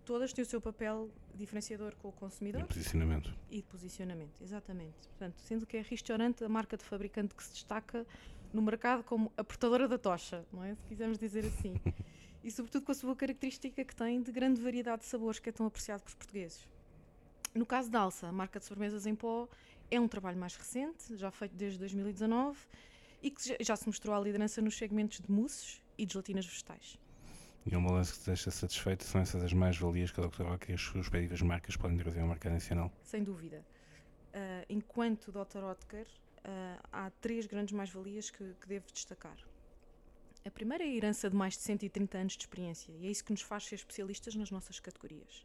Todas 0.06 0.32
têm 0.32 0.42
o 0.42 0.46
seu 0.46 0.62
papel 0.62 1.10
diferenciador 1.34 1.94
com 1.96 2.08
o 2.08 2.12
consumidor. 2.12 2.62
E 2.62 2.64
posicionamento. 2.64 3.36
E 3.50 3.56
de 3.56 3.62
posicionamento, 3.64 4.42
exatamente. 4.42 5.08
Portanto, 5.08 5.38
sendo 5.40 5.66
que 5.66 5.76
é 5.76 5.82
Restaurante 5.82 6.42
a 6.42 6.48
marca 6.48 6.76
de 6.76 6.84
fabricante 6.84 7.34
que 7.34 7.42
se 7.42 7.52
destaca 7.52 8.06
no 8.50 8.62
mercado 8.62 9.04
como 9.04 9.30
a 9.36 9.44
portadora 9.44 9.86
da 9.86 9.98
tocha, 9.98 10.46
não 10.50 10.64
é? 10.64 10.74
Se 10.74 10.86
quisermos 10.86 11.18
dizer 11.18 11.44
assim. 11.44 11.74
e 12.42 12.50
sobretudo 12.50 12.84
com 12.86 12.92
a 12.92 12.94
sua 12.94 13.14
característica 13.14 13.84
que 13.84 13.94
tem 13.94 14.22
de 14.22 14.32
grande 14.32 14.62
variedade 14.62 15.02
de 15.02 15.08
sabores 15.08 15.38
que 15.38 15.50
é 15.50 15.52
tão 15.52 15.66
apreciado 15.66 16.00
pelos 16.00 16.14
portugueses. 16.14 16.66
No 17.56 17.64
caso 17.64 17.90
da 17.90 18.00
Alça, 18.00 18.28
a 18.28 18.32
marca 18.32 18.58
de 18.58 18.66
sobremesas 18.66 19.06
em 19.06 19.14
pó, 19.14 19.48
é 19.90 19.98
um 19.98 20.06
trabalho 20.06 20.36
mais 20.36 20.54
recente, 20.54 21.16
já 21.16 21.30
feito 21.30 21.56
desde 21.56 21.78
2019, 21.78 22.58
e 23.22 23.30
que 23.30 23.56
já 23.64 23.74
se 23.74 23.86
mostrou 23.86 24.14
à 24.14 24.20
liderança 24.20 24.60
nos 24.60 24.76
segmentos 24.76 25.20
de 25.20 25.32
mousses 25.32 25.82
e 25.96 26.04
de 26.04 26.12
gelatinas 26.12 26.44
vegetais. 26.44 26.98
E 27.64 27.74
um 27.74 27.82
balanço 27.82 28.12
que 28.12 28.20
te 28.20 28.26
deixa 28.26 28.50
satisfeito 28.50 29.04
são 29.04 29.22
essas 29.22 29.42
as 29.42 29.54
mais-valias 29.54 30.10
que 30.10 30.20
a 30.20 30.26
Dr. 30.26 30.42
Oca 30.42 30.70
e 30.70 30.74
as 30.74 30.80
suas 30.82 31.06
respectivas 31.06 31.40
marcas 31.40 31.76
podem 31.76 31.96
trazer 31.96 32.20
ao 32.20 32.28
mercado 32.28 32.52
nacional? 32.52 32.92
Sem 33.02 33.24
dúvida. 33.24 33.64
Uh, 34.34 34.66
enquanto 34.68 35.32
Dr. 35.32 35.64
Oetker, 35.64 36.06
uh, 36.06 36.88
há 36.92 37.10
três 37.22 37.46
grandes 37.46 37.72
mais-valias 37.72 38.30
que, 38.30 38.54
que 38.60 38.68
devo 38.68 38.84
destacar. 38.92 39.36
A 40.44 40.50
primeira 40.50 40.84
é 40.84 40.88
a 40.88 40.94
herança 40.94 41.30
de 41.30 41.34
mais 41.34 41.54
de 41.54 41.60
130 41.60 42.18
anos 42.18 42.32
de 42.34 42.42
experiência, 42.42 42.92
e 42.92 43.06
é 43.06 43.10
isso 43.10 43.24
que 43.24 43.32
nos 43.32 43.40
faz 43.40 43.64
ser 43.64 43.76
especialistas 43.76 44.34
nas 44.34 44.50
nossas 44.50 44.78
categorias. 44.78 45.44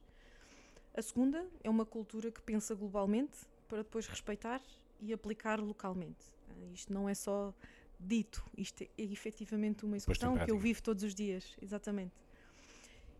A 0.93 1.01
segunda 1.01 1.47
é 1.63 1.69
uma 1.69 1.85
cultura 1.85 2.29
que 2.31 2.41
pensa 2.41 2.75
globalmente 2.75 3.37
para 3.67 3.79
depois 3.79 4.07
respeitar 4.07 4.61
e 4.99 5.13
aplicar 5.13 5.59
localmente. 5.59 6.25
Uh, 6.49 6.73
isto 6.73 6.91
não 6.91 7.07
é 7.07 7.13
só 7.13 7.53
dito, 7.99 8.43
isto 8.57 8.83
é, 8.83 8.89
é 8.97 9.03
efetivamente 9.03 9.85
uma 9.85 9.95
execução 9.95 10.37
que 10.37 10.51
eu 10.51 10.57
vivo 10.57 10.81
todos 10.81 11.03
os 11.03 11.15
dias, 11.15 11.55
exatamente. 11.61 12.13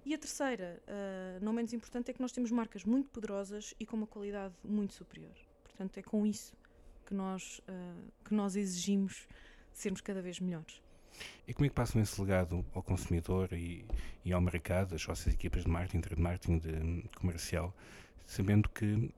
E 0.03 0.13
a 0.13 0.17
terceira, 0.17 0.81
uh, 0.87 1.43
não 1.43 1.53
menos 1.53 1.71
importante, 1.73 2.09
é 2.11 2.13
que 2.13 2.21
nós 2.21 2.31
temos 2.31 2.51
marcas 2.51 2.83
muito 2.83 3.09
poderosas 3.09 3.73
e 3.79 3.85
com 3.85 3.95
uma 3.95 4.07
qualidade 4.07 4.53
muito 4.63 4.93
superior. 4.93 5.35
Portanto, 5.63 5.97
é 5.97 6.01
com 6.01 6.25
isso 6.25 6.53
que 7.05 7.13
nós, 7.13 7.59
uh, 7.59 8.11
que 8.25 8.33
nós 8.33 8.55
exigimos 8.55 9.27
sermos 9.71 10.01
cada 10.01 10.21
vez 10.21 10.39
melhores. 10.39 10.81
E 11.47 11.53
como 11.53 11.65
é 11.65 11.69
que 11.69 11.75
passam 11.75 12.01
esse 12.01 12.19
legado 12.19 12.65
ao 12.73 12.81
consumidor 12.81 13.51
e, 13.53 13.85
e 14.23 14.31
ao 14.31 14.41
mercado, 14.41 14.95
as 14.95 15.03
vossas 15.03 15.33
equipas 15.33 15.63
de 15.63 15.69
marketing, 15.69 16.15
de 16.15 16.21
marketing 16.21 16.57
de 16.59 17.09
comercial, 17.17 17.73
sabendo 18.25 18.69
que 18.69 19.11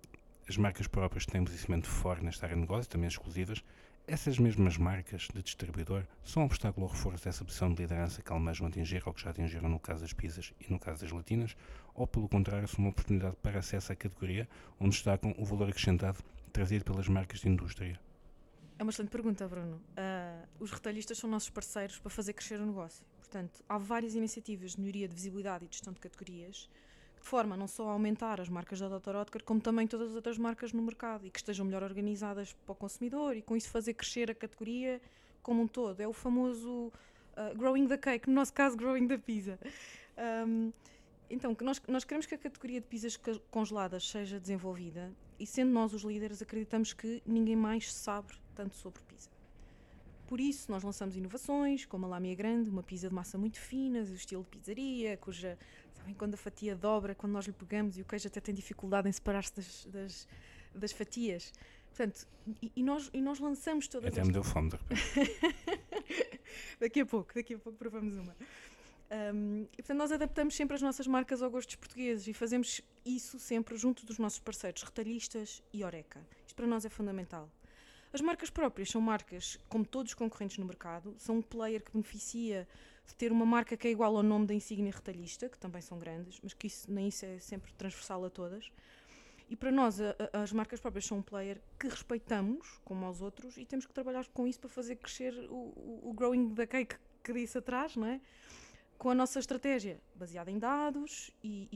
as 0.47 0.57
marcas 0.57 0.87
próprias 0.87 1.25
têm 1.25 1.41
um 1.41 1.45
posicionamento 1.45 1.87
forte 1.87 2.23
nesta 2.23 2.45
área 2.45 2.55
de 2.55 2.61
negócio, 2.61 2.89
também 2.89 3.07
exclusivas, 3.07 3.63
essas 4.05 4.37
mesmas 4.37 4.77
marcas 4.77 5.29
de 5.33 5.41
distribuidor 5.41 6.03
são 6.25 6.43
um 6.43 6.45
obstáculo 6.45 6.85
ao 6.85 6.91
reforço 6.91 7.23
dessa 7.23 7.45
posição 7.45 7.73
de 7.73 7.81
liderança 7.81 8.21
que 8.21 8.33
almejam 8.33 8.67
atingir 8.67 9.01
ou 9.05 9.13
que 9.13 9.21
já 9.21 9.29
atingiram 9.29 9.69
no 9.69 9.79
caso 9.79 10.01
das 10.01 10.11
pizzas 10.11 10.53
e 10.59 10.69
no 10.69 10.77
caso 10.77 11.01
das 11.01 11.11
latinas, 11.11 11.55
ou 11.95 12.05
pelo 12.05 12.27
contrário, 12.27 12.67
são 12.67 12.79
uma 12.79 12.89
oportunidade 12.89 13.37
para 13.41 13.59
acesso 13.59 13.93
à 13.93 13.95
categoria 13.95 14.47
onde 14.77 14.91
destacam 14.91 15.33
o 15.37 15.45
valor 15.45 15.69
acrescentado 15.69 16.17
trazido 16.51 16.83
pelas 16.83 17.07
marcas 17.07 17.39
de 17.39 17.47
indústria? 17.47 17.97
É 18.77 18.83
uma 18.83 18.89
excelente 18.89 19.11
pergunta, 19.11 19.47
Bruno. 19.47 19.75
Uh, 19.75 20.47
os 20.59 20.71
retalhistas 20.71 21.17
são 21.17 21.29
nossos 21.29 21.49
parceiros 21.49 21.99
para 21.99 22.09
fazer 22.09 22.33
crescer 22.33 22.59
o 22.59 22.65
negócio. 22.65 23.05
Portanto, 23.17 23.63
há 23.67 23.77
várias 23.77 24.15
iniciativas 24.15 24.71
de 24.71 24.81
melhoria 24.81 25.07
de 25.07 25.13
visibilidade 25.13 25.65
e 25.65 25.67
de 25.67 25.75
gestão 25.75 25.93
de 25.93 25.99
categorias 25.99 26.69
de 27.23 27.29
forma 27.29 27.55
não 27.55 27.67
só 27.67 27.87
a 27.87 27.91
aumentar 27.93 28.41
as 28.41 28.49
marcas 28.49 28.81
da 28.81 28.89
Dr. 28.89 29.15
Oetker, 29.15 29.43
como 29.45 29.61
também 29.61 29.87
todas 29.87 30.09
as 30.09 30.15
outras 30.15 30.37
marcas 30.37 30.73
no 30.73 30.81
mercado 30.81 31.25
e 31.25 31.31
que 31.31 31.39
estejam 31.39 31.65
melhor 31.65 31.81
organizadas 31.81 32.51
para 32.51 32.73
o 32.73 32.75
consumidor 32.75 33.37
e 33.37 33.41
com 33.41 33.55
isso 33.55 33.69
fazer 33.69 33.93
crescer 33.93 34.29
a 34.29 34.35
categoria 34.35 35.01
como 35.41 35.61
um 35.61 35.67
todo. 35.67 36.01
É 36.01 36.07
o 36.07 36.11
famoso 36.11 36.91
uh, 37.37 37.57
growing 37.57 37.87
the 37.87 37.97
cake, 37.97 38.27
no 38.27 38.35
nosso 38.35 38.53
caso, 38.53 38.75
growing 38.75 39.07
the 39.07 39.17
pizza. 39.17 39.57
Um, 40.45 40.73
então, 41.29 41.55
nós, 41.61 41.81
nós 41.87 42.03
queremos 42.03 42.25
que 42.25 42.35
a 42.35 42.37
categoria 42.37 42.81
de 42.81 42.87
pizzas 42.87 43.17
congeladas 43.49 44.07
seja 44.07 44.37
desenvolvida 44.37 45.09
e, 45.39 45.47
sendo 45.47 45.71
nós 45.71 45.93
os 45.93 46.03
líderes, 46.03 46.41
acreditamos 46.41 46.91
que 46.91 47.23
ninguém 47.25 47.55
mais 47.55 47.91
sabe 47.93 48.33
tanto 48.53 48.75
sobre 48.75 49.01
pizza. 49.03 49.29
Por 50.27 50.39
isso, 50.39 50.71
nós 50.71 50.83
lançamos 50.83 51.15
inovações, 51.15 51.85
como 51.85 52.05
a 52.05 52.09
Lamia 52.09 52.33
Grande, 52.33 52.69
uma 52.69 52.81
pizza 52.81 53.09
de 53.09 53.13
massa 53.13 53.37
muito 53.37 53.59
fina, 53.59 54.03
do 54.03 54.13
estilo 54.13 54.43
de 54.43 54.49
pizzaria, 54.49 55.17
cuja 55.17 55.57
Sabem 56.03 56.15
quando 56.15 56.33
a 56.33 56.37
fatia 56.37 56.75
dobra, 56.75 57.15
quando 57.15 57.31
nós 57.31 57.45
lhe 57.45 57.53
pegamos 57.53 57.97
e 57.97 58.01
o 58.01 58.05
queijo 58.05 58.27
até 58.27 58.41
tem 58.41 58.53
dificuldade 58.53 59.07
em 59.07 59.11
separar-se 59.11 59.55
das, 59.55 59.85
das, 59.85 60.27
das, 60.75 60.91
fatias. 60.91 61.53
Portanto, 61.87 62.27
e, 62.61 62.71
e, 62.75 62.83
nós, 62.83 63.09
e 63.13 63.21
nós 63.21 63.39
lançamos 63.39 63.87
todas 63.87 64.11
Até 64.11 64.19
as... 64.19 64.27
me 64.27 64.33
deu 64.33 64.43
fome 64.43 64.69
de 64.69 64.75
repente. 64.75 66.39
daqui 66.77 66.99
a 66.99 67.05
pouco, 67.05 67.33
daqui 67.33 67.53
a 67.53 67.57
pouco 67.57 67.79
provamos 67.79 68.17
uma. 68.17 68.35
Um, 69.33 69.65
e 69.71 69.77
portanto, 69.77 69.97
nós 69.97 70.11
adaptamos 70.11 70.55
sempre 70.55 70.75
as 70.75 70.81
nossas 70.81 71.07
marcas 71.07 71.41
ao 71.41 71.49
gosto 71.49 71.69
dos 71.69 71.75
portugueses 71.77 72.27
e 72.27 72.33
fazemos 72.33 72.81
isso 73.05 73.39
sempre 73.39 73.77
junto 73.77 74.05
dos 74.05 74.17
nossos 74.17 74.39
parceiros, 74.39 74.83
retalhistas 74.83 75.63
e 75.71 75.85
Oreca. 75.85 76.19
Isto 76.45 76.55
para 76.55 76.67
nós 76.67 76.83
é 76.83 76.89
fundamental. 76.89 77.49
As 78.13 78.21
marcas 78.21 78.51
próprias 78.51 78.91
são 78.91 79.01
marcas, 79.01 79.57
como 79.67 79.83
todos 79.83 80.11
os 80.11 80.13
concorrentes 80.13 80.59
no 80.59 80.65
mercado, 80.65 81.15
são 81.17 81.37
um 81.37 81.41
player 81.41 81.83
que 81.83 81.91
beneficia 81.91 82.67
de 83.07 83.15
ter 83.15 83.31
uma 83.31 83.43
marca 83.45 83.75
que 83.75 83.87
é 83.87 83.91
igual 83.91 84.15
ao 84.15 84.21
nome 84.21 84.45
da 84.45 84.53
insígnia 84.53 84.91
retalhista, 84.91 85.49
que 85.49 85.57
também 85.57 85.81
são 85.81 85.97
grandes, 85.97 86.39
mas 86.43 86.53
que 86.53 86.67
isso, 86.67 86.91
nem 86.91 87.07
isso 87.07 87.25
é 87.25 87.39
sempre 87.39 87.73
transversal 87.73 88.23
a 88.23 88.29
todas. 88.29 88.71
E 89.49 89.55
para 89.55 89.71
nós, 89.71 89.99
a, 89.99 90.15
a, 90.31 90.43
as 90.43 90.53
marcas 90.53 90.79
próprias 90.79 91.05
são 91.05 91.17
um 91.17 91.21
player 91.23 91.59
que 91.79 91.87
respeitamos, 91.87 92.79
como 92.85 93.03
aos 93.03 93.19
outros, 93.19 93.57
e 93.57 93.65
temos 93.65 93.87
que 93.87 93.93
trabalhar 93.93 94.27
com 94.27 94.45
isso 94.45 94.59
para 94.59 94.69
fazer 94.69 94.95
crescer 94.97 95.33
o, 95.49 95.55
o, 95.55 96.09
o 96.09 96.13
growing 96.13 96.53
da 96.53 96.67
cake 96.67 96.95
que 97.23 97.33
disse 97.33 97.57
atrás, 97.57 97.95
não 97.95 98.05
é? 98.05 98.21
Com 99.03 99.09
a 99.09 99.13
nossa 99.13 99.37
estratégia 99.37 99.99
baseada 100.15 100.49
em 100.49 100.57
dados 100.57 101.29
e, 101.43 101.67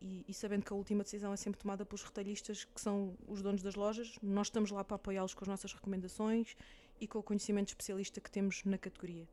e, 0.00 0.24
e, 0.28 0.32
sabendo 0.32 0.64
que 0.64 0.72
a 0.72 0.76
última 0.76 1.02
decisão 1.02 1.32
é 1.32 1.36
sempre 1.36 1.58
tomada 1.58 1.84
pelos 1.84 2.04
retalhistas, 2.04 2.62
que 2.62 2.80
são 2.80 3.18
os 3.26 3.42
donos 3.42 3.60
das 3.60 3.74
lojas, 3.74 4.16
nós 4.22 4.46
estamos 4.46 4.70
lá 4.70 4.84
para 4.84 4.94
apoiá-los 4.94 5.34
com 5.34 5.42
as 5.42 5.48
nossas 5.48 5.72
recomendações 5.72 6.56
e 7.00 7.08
com 7.08 7.18
o 7.18 7.24
conhecimento 7.24 7.70
especialista 7.70 8.20
que 8.20 8.30
temos 8.30 8.62
na 8.64 8.78
categoria. 8.78 9.26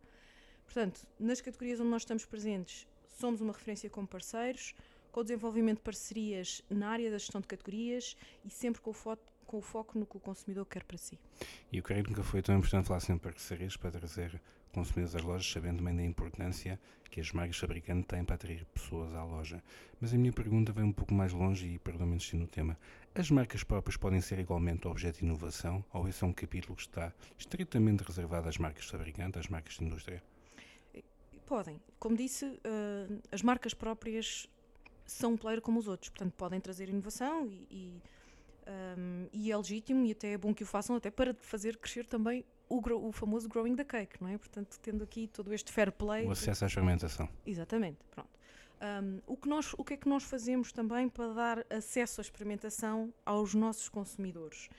Portanto, 0.66 1.06
nas 1.20 1.42
categorias 1.42 1.80
onde 1.80 1.92
nós 1.92 2.02
estamos 2.02 2.26
presentes, 2.26 2.88
somos 3.20 3.40
uma 3.40 3.54
referência 3.54 3.88
como 3.88 4.08
parceiros, 4.08 4.74
com 5.12 5.20
o 5.20 5.24
desenvolvimento 5.24 5.78
de 5.78 5.84
parcerias 5.84 6.64
na 6.68 6.90
área 6.90 7.12
da 7.12 7.20
gestão 7.20 7.40
de 7.40 7.46
categorias 7.46 8.18
e 8.44 8.50
sempre 8.50 8.82
com 8.82 8.90
o, 8.90 9.18
com 9.54 9.60
o 9.60 9.62
foco 9.62 10.00
no 10.00 10.08
que 10.08 10.18
o 10.18 10.20
consumidor 10.20 10.66
quer 10.66 10.84
para 10.84 10.98
si. 10.98 11.20
E 11.72 11.78
eu 11.78 11.84
creio 11.84 12.04
que 12.04 12.10
nunca 12.10 12.24
foi 12.24 12.42
tão 12.42 12.58
importante 12.58 12.88
falar 12.88 13.00
sempre 13.00 13.30
de 13.30 13.36
parcerias 13.36 13.78
para 13.78 13.92
trazer 13.92 14.42
consumidores 14.74 15.16
às 15.16 15.22
lojas, 15.22 15.52
sabendo 15.52 15.78
também 15.78 15.96
da 15.96 16.02
importância 16.02 16.80
que 17.12 17.22
as 17.22 17.32
marcas 17.32 17.56
fabricantes 17.58 18.08
têm 18.08 18.26
para 18.26 18.34
atrair 18.34 18.66
pessoas 18.74 19.14
à 19.14 19.24
loja. 19.24 19.62
Mas 20.02 20.12
a 20.12 20.18
minha 20.18 20.34
pergunta 20.34 20.74
vai 20.74 20.84
um 20.84 20.92
pouco 20.92 21.14
mais 21.14 21.32
longe 21.34 21.68
e, 21.68 21.78
perdão-me 21.78 22.16
insistir 22.16 22.38
no 22.38 22.48
tema. 22.48 22.76
As 23.14 23.30
marcas 23.30 23.64
próprias 23.64 23.96
podem 23.96 24.20
ser 24.22 24.40
igualmente 24.40 24.88
objeto 24.88 25.20
de 25.20 25.26
inovação 25.26 25.86
ou 25.94 26.08
esse 26.08 26.24
é 26.24 26.26
um 26.26 26.34
capítulo 26.34 26.76
que 26.76 26.82
está 26.82 27.14
estritamente 27.38 28.04
reservado 28.04 28.50
às 28.50 28.58
marcas 28.58 28.86
fabricantes, 28.86 29.40
às 29.40 29.48
marcas 29.48 29.76
de 29.76 29.84
indústria? 29.84 30.24
Podem. 31.46 31.80
Como 32.00 32.18
disse, 32.18 32.46
uh, 32.46 33.22
as 33.32 33.44
marcas 33.44 33.76
próprias 33.76 34.50
são 35.06 35.34
um 35.34 35.38
player 35.38 35.62
como 35.62 35.80
os 35.80 35.88
outros, 35.88 36.10
portanto 36.10 36.34
podem 36.34 36.60
trazer 36.60 36.90
inovação 36.90 37.46
e, 37.46 37.68
e, 37.70 38.02
um, 38.98 39.28
e, 39.32 39.52
é 39.52 39.58
legítimo 39.58 40.06
e 40.06 40.12
até 40.12 40.34
é 40.34 40.38
bom 40.38 40.54
que 40.54 40.64
o 40.64 40.66
façam 40.66 40.96
até 40.96 41.12
para 41.12 41.34
fazer 41.34 41.78
crescer 41.78 42.06
também 42.06 42.46
o, 42.70 42.80
o, 43.08 43.12
famoso 43.12 43.48
growing 43.48 43.76
the 43.76 43.84
cake, 43.84 44.22
não 44.22 44.30
é? 44.30 44.38
Portanto, 44.38 44.80
tendo 44.82 45.04
aqui 45.04 45.28
todo 45.28 45.54
este 45.54 45.72
fair 45.72 45.92
play. 45.92 46.26
O 46.26 46.32
acesso 46.32 46.64
à 46.64 46.68
experimentação. 46.68 47.30
Exatamente, 47.46 48.00
pronto. 48.12 48.30
Um, 48.82 49.22
o, 49.28 49.38
que 49.38 49.48
nós, 49.48 49.74
o 49.78 49.84
que 49.84 49.94
é 49.94 49.98
que 49.98 50.10
nós 50.10 50.24
fazemos 50.24 50.72
também 50.72 51.08
para 51.08 51.34
dar 51.34 51.66
acesso 51.70 52.20
à 52.20 52.24
experimentação 52.24 53.14
aos 53.26 53.54
nossos 53.54 53.88
consumidores? 53.90 54.70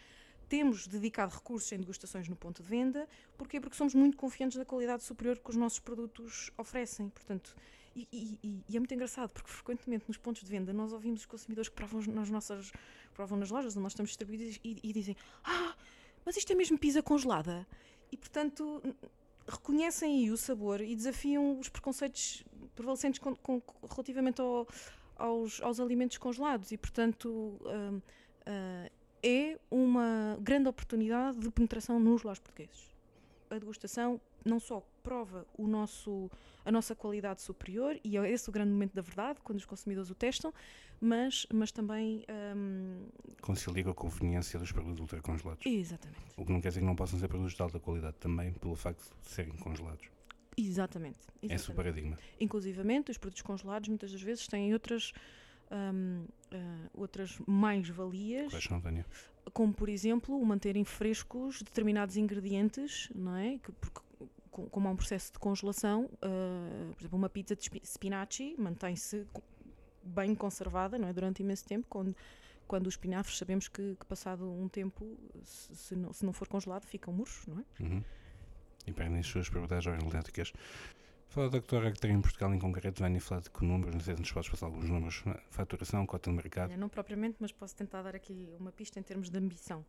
temos 0.48 0.86
dedicado 0.86 1.34
recursos 1.34 1.72
em 1.72 1.78
degustações 1.78 2.28
no 2.28 2.36
ponto 2.36 2.62
de 2.62 2.68
venda. 2.68 3.08
Porquê? 3.36 3.60
Porque 3.60 3.76
somos 3.76 3.94
muito 3.94 4.16
confiantes 4.16 4.56
da 4.56 4.64
qualidade 4.64 5.02
superior 5.02 5.38
que 5.38 5.50
os 5.50 5.56
nossos 5.56 5.78
produtos 5.78 6.50
oferecem. 6.56 7.08
Portanto, 7.08 7.56
e, 7.94 8.08
e, 8.12 8.64
e, 8.68 8.76
é 8.76 8.78
muito 8.78 8.92
engraçado 8.92 9.30
porque 9.30 9.50
frequentemente 9.50 10.04
nos 10.08 10.16
pontos 10.16 10.42
de 10.42 10.50
venda 10.50 10.72
nós 10.72 10.92
ouvimos 10.92 11.20
os 11.20 11.26
consumidores 11.26 11.68
que 11.68 11.74
provam 11.74 12.00
nas 12.12 12.30
nossas 12.30 12.72
provam 13.14 13.38
nas 13.38 13.50
lojas 13.50 13.76
onde 13.76 13.82
nós 13.82 13.92
estamos 13.92 14.10
distribuídos 14.10 14.58
e, 14.64 14.78
e 14.82 14.92
dizem 14.92 15.16
ah 15.44 15.74
mas 16.24 16.36
isto 16.36 16.52
é 16.52 16.54
mesmo 16.54 16.78
pizza 16.78 17.02
congelada 17.02 17.66
e 18.10 18.16
portanto 18.16 18.82
reconhecem 19.46 20.24
aí 20.24 20.30
o 20.30 20.36
sabor 20.36 20.80
e 20.80 20.94
desafiam 20.96 21.58
os 21.58 21.68
preconceitos 21.68 22.44
prevalecentes 22.74 23.20
com, 23.20 23.36
com, 23.36 23.62
relativamente 23.88 24.40
ao, 24.40 24.66
aos, 25.16 25.60
aos 25.62 25.80
alimentos 25.80 26.18
congelados 26.18 26.72
e 26.72 26.78
portanto 26.78 27.28
uh, 27.28 27.96
uh, 27.96 28.90
é 29.22 29.58
uma 29.70 30.36
grande 30.40 30.68
oportunidade 30.68 31.38
de 31.38 31.50
penetração 31.50 31.98
nos 31.98 32.22
lares 32.22 32.38
portugueses. 32.38 32.94
A 33.48 33.58
degustação 33.58 34.20
não 34.44 34.60
só 34.60 34.82
prova 35.04 35.46
o 35.56 35.68
nosso, 35.68 36.30
a 36.64 36.72
nossa 36.72 36.96
qualidade 36.96 37.42
superior, 37.42 38.00
e 38.02 38.16
é 38.16 38.30
esse 38.30 38.48
o 38.48 38.52
grande 38.52 38.72
momento 38.72 38.94
da 38.94 39.02
verdade, 39.02 39.38
quando 39.44 39.58
os 39.58 39.66
consumidores 39.66 40.10
o 40.10 40.14
testam, 40.14 40.52
mas, 41.00 41.46
mas 41.52 41.70
também. 41.70 42.24
Um... 42.56 43.06
Concilia 43.42 43.84
com 43.84 43.90
a 43.90 43.94
conveniência 43.94 44.58
dos 44.58 44.72
produtos 44.72 45.00
ultracongelados. 45.00 45.64
Exatamente. 45.64 46.20
O 46.36 46.44
que 46.44 46.52
não 46.52 46.60
quer 46.60 46.68
dizer 46.68 46.80
que 46.80 46.86
não 46.86 46.96
possam 46.96 47.20
ser 47.20 47.28
produtos 47.28 47.54
de 47.54 47.62
alta 47.62 47.78
qualidade 47.78 48.16
também, 48.18 48.52
pelo 48.54 48.74
facto 48.74 49.04
de 49.22 49.28
serem 49.28 49.52
congelados. 49.58 50.08
Exatamente. 50.56 51.18
exatamente. 51.42 51.54
Esse 51.54 51.70
é 51.70 51.72
o 51.72 51.76
paradigma. 51.76 52.18
Inclusivamente, 52.40 53.10
os 53.10 53.18
produtos 53.18 53.42
congelados 53.42 53.88
muitas 53.88 54.10
das 54.10 54.22
vezes 54.22 54.48
têm 54.48 54.72
outras 54.72 55.12
um, 55.70 56.24
uh, 56.24 56.28
ah, 56.52 56.90
outras 56.94 57.38
mais-valias. 57.46 58.52
Quais 58.52 58.64
são, 58.64 58.80
Tânia? 58.80 59.04
Como, 59.52 59.72
por 59.74 59.88
exemplo, 59.88 60.42
manterem 60.44 60.84
frescos 60.84 61.62
determinados 61.62 62.16
ingredientes, 62.16 63.10
não 63.14 63.36
é? 63.36 63.58
Que, 63.58 63.72
porque, 63.72 64.00
como 64.70 64.88
há 64.88 64.90
um 64.90 64.96
processo 64.96 65.32
de 65.32 65.38
congelação, 65.38 66.04
uh, 66.04 66.94
por 66.94 67.02
exemplo, 67.02 67.18
uma 67.18 67.28
pizza 67.28 67.56
de 67.56 67.70
spinaci 67.84 68.54
mantém-se 68.58 69.26
bem 70.02 70.34
conservada, 70.34 70.98
não 70.98 71.08
é? 71.08 71.12
Durante 71.12 71.42
imenso 71.42 71.64
tempo, 71.64 71.86
quando, 71.88 72.14
quando 72.66 72.86
os 72.86 72.94
espinafres 72.94 73.38
sabemos 73.38 73.68
que, 73.68 73.96
que 73.98 74.06
passado 74.06 74.48
um 74.50 74.68
tempo, 74.68 75.18
se, 75.42 75.74
se, 75.74 75.96
não, 75.96 76.12
se 76.12 76.24
não 76.24 76.32
for 76.32 76.46
congelado, 76.46 76.84
ficam 76.86 77.12
murchos, 77.12 77.46
não 77.46 77.60
é? 77.60 77.82
Uhum. 77.82 78.04
E 78.86 78.92
perdem 78.92 79.18
as 79.18 79.26
suas 79.26 79.48
propriedades 79.48 79.86
organolépticas. 79.86 80.52
Fala 81.28 81.48
da 81.48 81.58
doutora 81.58 81.90
que 81.90 81.98
tem 81.98 82.12
em 82.12 82.20
Portugal 82.20 82.54
em 82.54 82.58
concreto, 82.58 83.02
vai 83.02 83.18
falar 83.18 83.40
de 83.40 83.50
que 83.50 83.64
números, 83.64 83.94
não 83.94 84.00
sei 84.00 84.14
se 84.14 84.20
nos 84.20 84.30
podes 84.30 84.50
passar 84.50 84.66
alguns 84.66 84.88
números, 84.88 85.22
é? 85.26 85.40
faturação, 85.50 86.06
cota 86.06 86.30
de 86.30 86.36
mercado. 86.36 86.76
Não 86.76 86.88
propriamente, 86.88 87.36
mas 87.40 87.50
posso 87.50 87.74
tentar 87.74 88.02
dar 88.02 88.14
aqui 88.14 88.54
uma 88.60 88.70
pista 88.70 89.00
em 89.00 89.02
termos 89.02 89.30
de 89.30 89.38
ambição. 89.38 89.84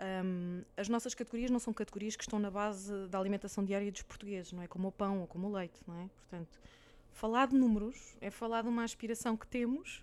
Um, 0.00 0.62
as 0.76 0.88
nossas 0.88 1.14
categorias 1.14 1.50
não 1.50 1.58
são 1.58 1.74
categorias 1.74 2.16
que 2.16 2.22
estão 2.22 2.38
na 2.38 2.50
base 2.50 3.06
da 3.08 3.18
alimentação 3.18 3.62
diária 3.62 3.92
dos 3.92 4.02
portugueses, 4.02 4.52
não 4.52 4.62
é? 4.62 4.66
Como 4.66 4.88
o 4.88 4.92
pão 4.92 5.20
ou 5.20 5.26
como 5.26 5.48
o 5.48 5.52
leite, 5.52 5.78
não 5.86 6.00
é? 6.00 6.08
Portanto, 6.16 6.58
falar 7.12 7.48
de 7.48 7.56
números 7.56 8.16
é 8.20 8.30
falar 8.30 8.62
de 8.62 8.68
uma 8.68 8.82
aspiração 8.82 9.36
que 9.36 9.46
temos 9.46 10.02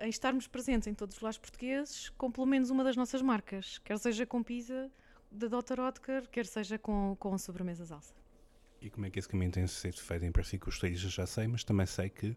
em 0.00 0.08
estarmos 0.08 0.46
presentes 0.46 0.88
em 0.88 0.94
todos 0.94 1.16
os 1.16 1.22
lares 1.22 1.38
portugueses 1.38 2.08
com 2.10 2.30
pelo 2.30 2.46
menos 2.46 2.70
uma 2.70 2.82
das 2.82 2.96
nossas 2.96 3.20
marcas, 3.20 3.78
quer 3.78 3.98
seja 3.98 4.24
com 4.24 4.42
pizza 4.42 4.90
da 5.30 5.46
Dr. 5.46 5.80
Oetker, 5.80 6.28
quer 6.30 6.46
seja 6.46 6.78
com, 6.78 7.14
com 7.18 7.36
sobremesas 7.36 7.92
alça. 7.92 8.14
E 8.80 8.88
como 8.88 9.06
é 9.06 9.10
que 9.10 9.18
esse 9.18 9.28
caminho 9.28 9.50
tem 9.50 9.66
sido 9.66 10.00
feito? 10.00 10.24
Em 10.24 10.32
princípio, 10.32 10.68
os 10.68 10.74
esteristas 10.74 11.12
já 11.12 11.26
sei, 11.26 11.46
mas 11.46 11.64
também 11.64 11.86
sei 11.86 12.08
que 12.08 12.36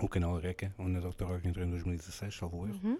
o 0.00 0.08
canal 0.08 0.34
Eureka, 0.34 0.74
onde 0.78 0.96
a 0.96 1.00
Dr. 1.00 1.24
Org 1.24 1.46
entrou 1.46 1.66
em 1.66 1.70
2016, 1.70 2.34
salvo 2.34 2.66
erro, 2.66 2.80
uhum. 2.82 2.98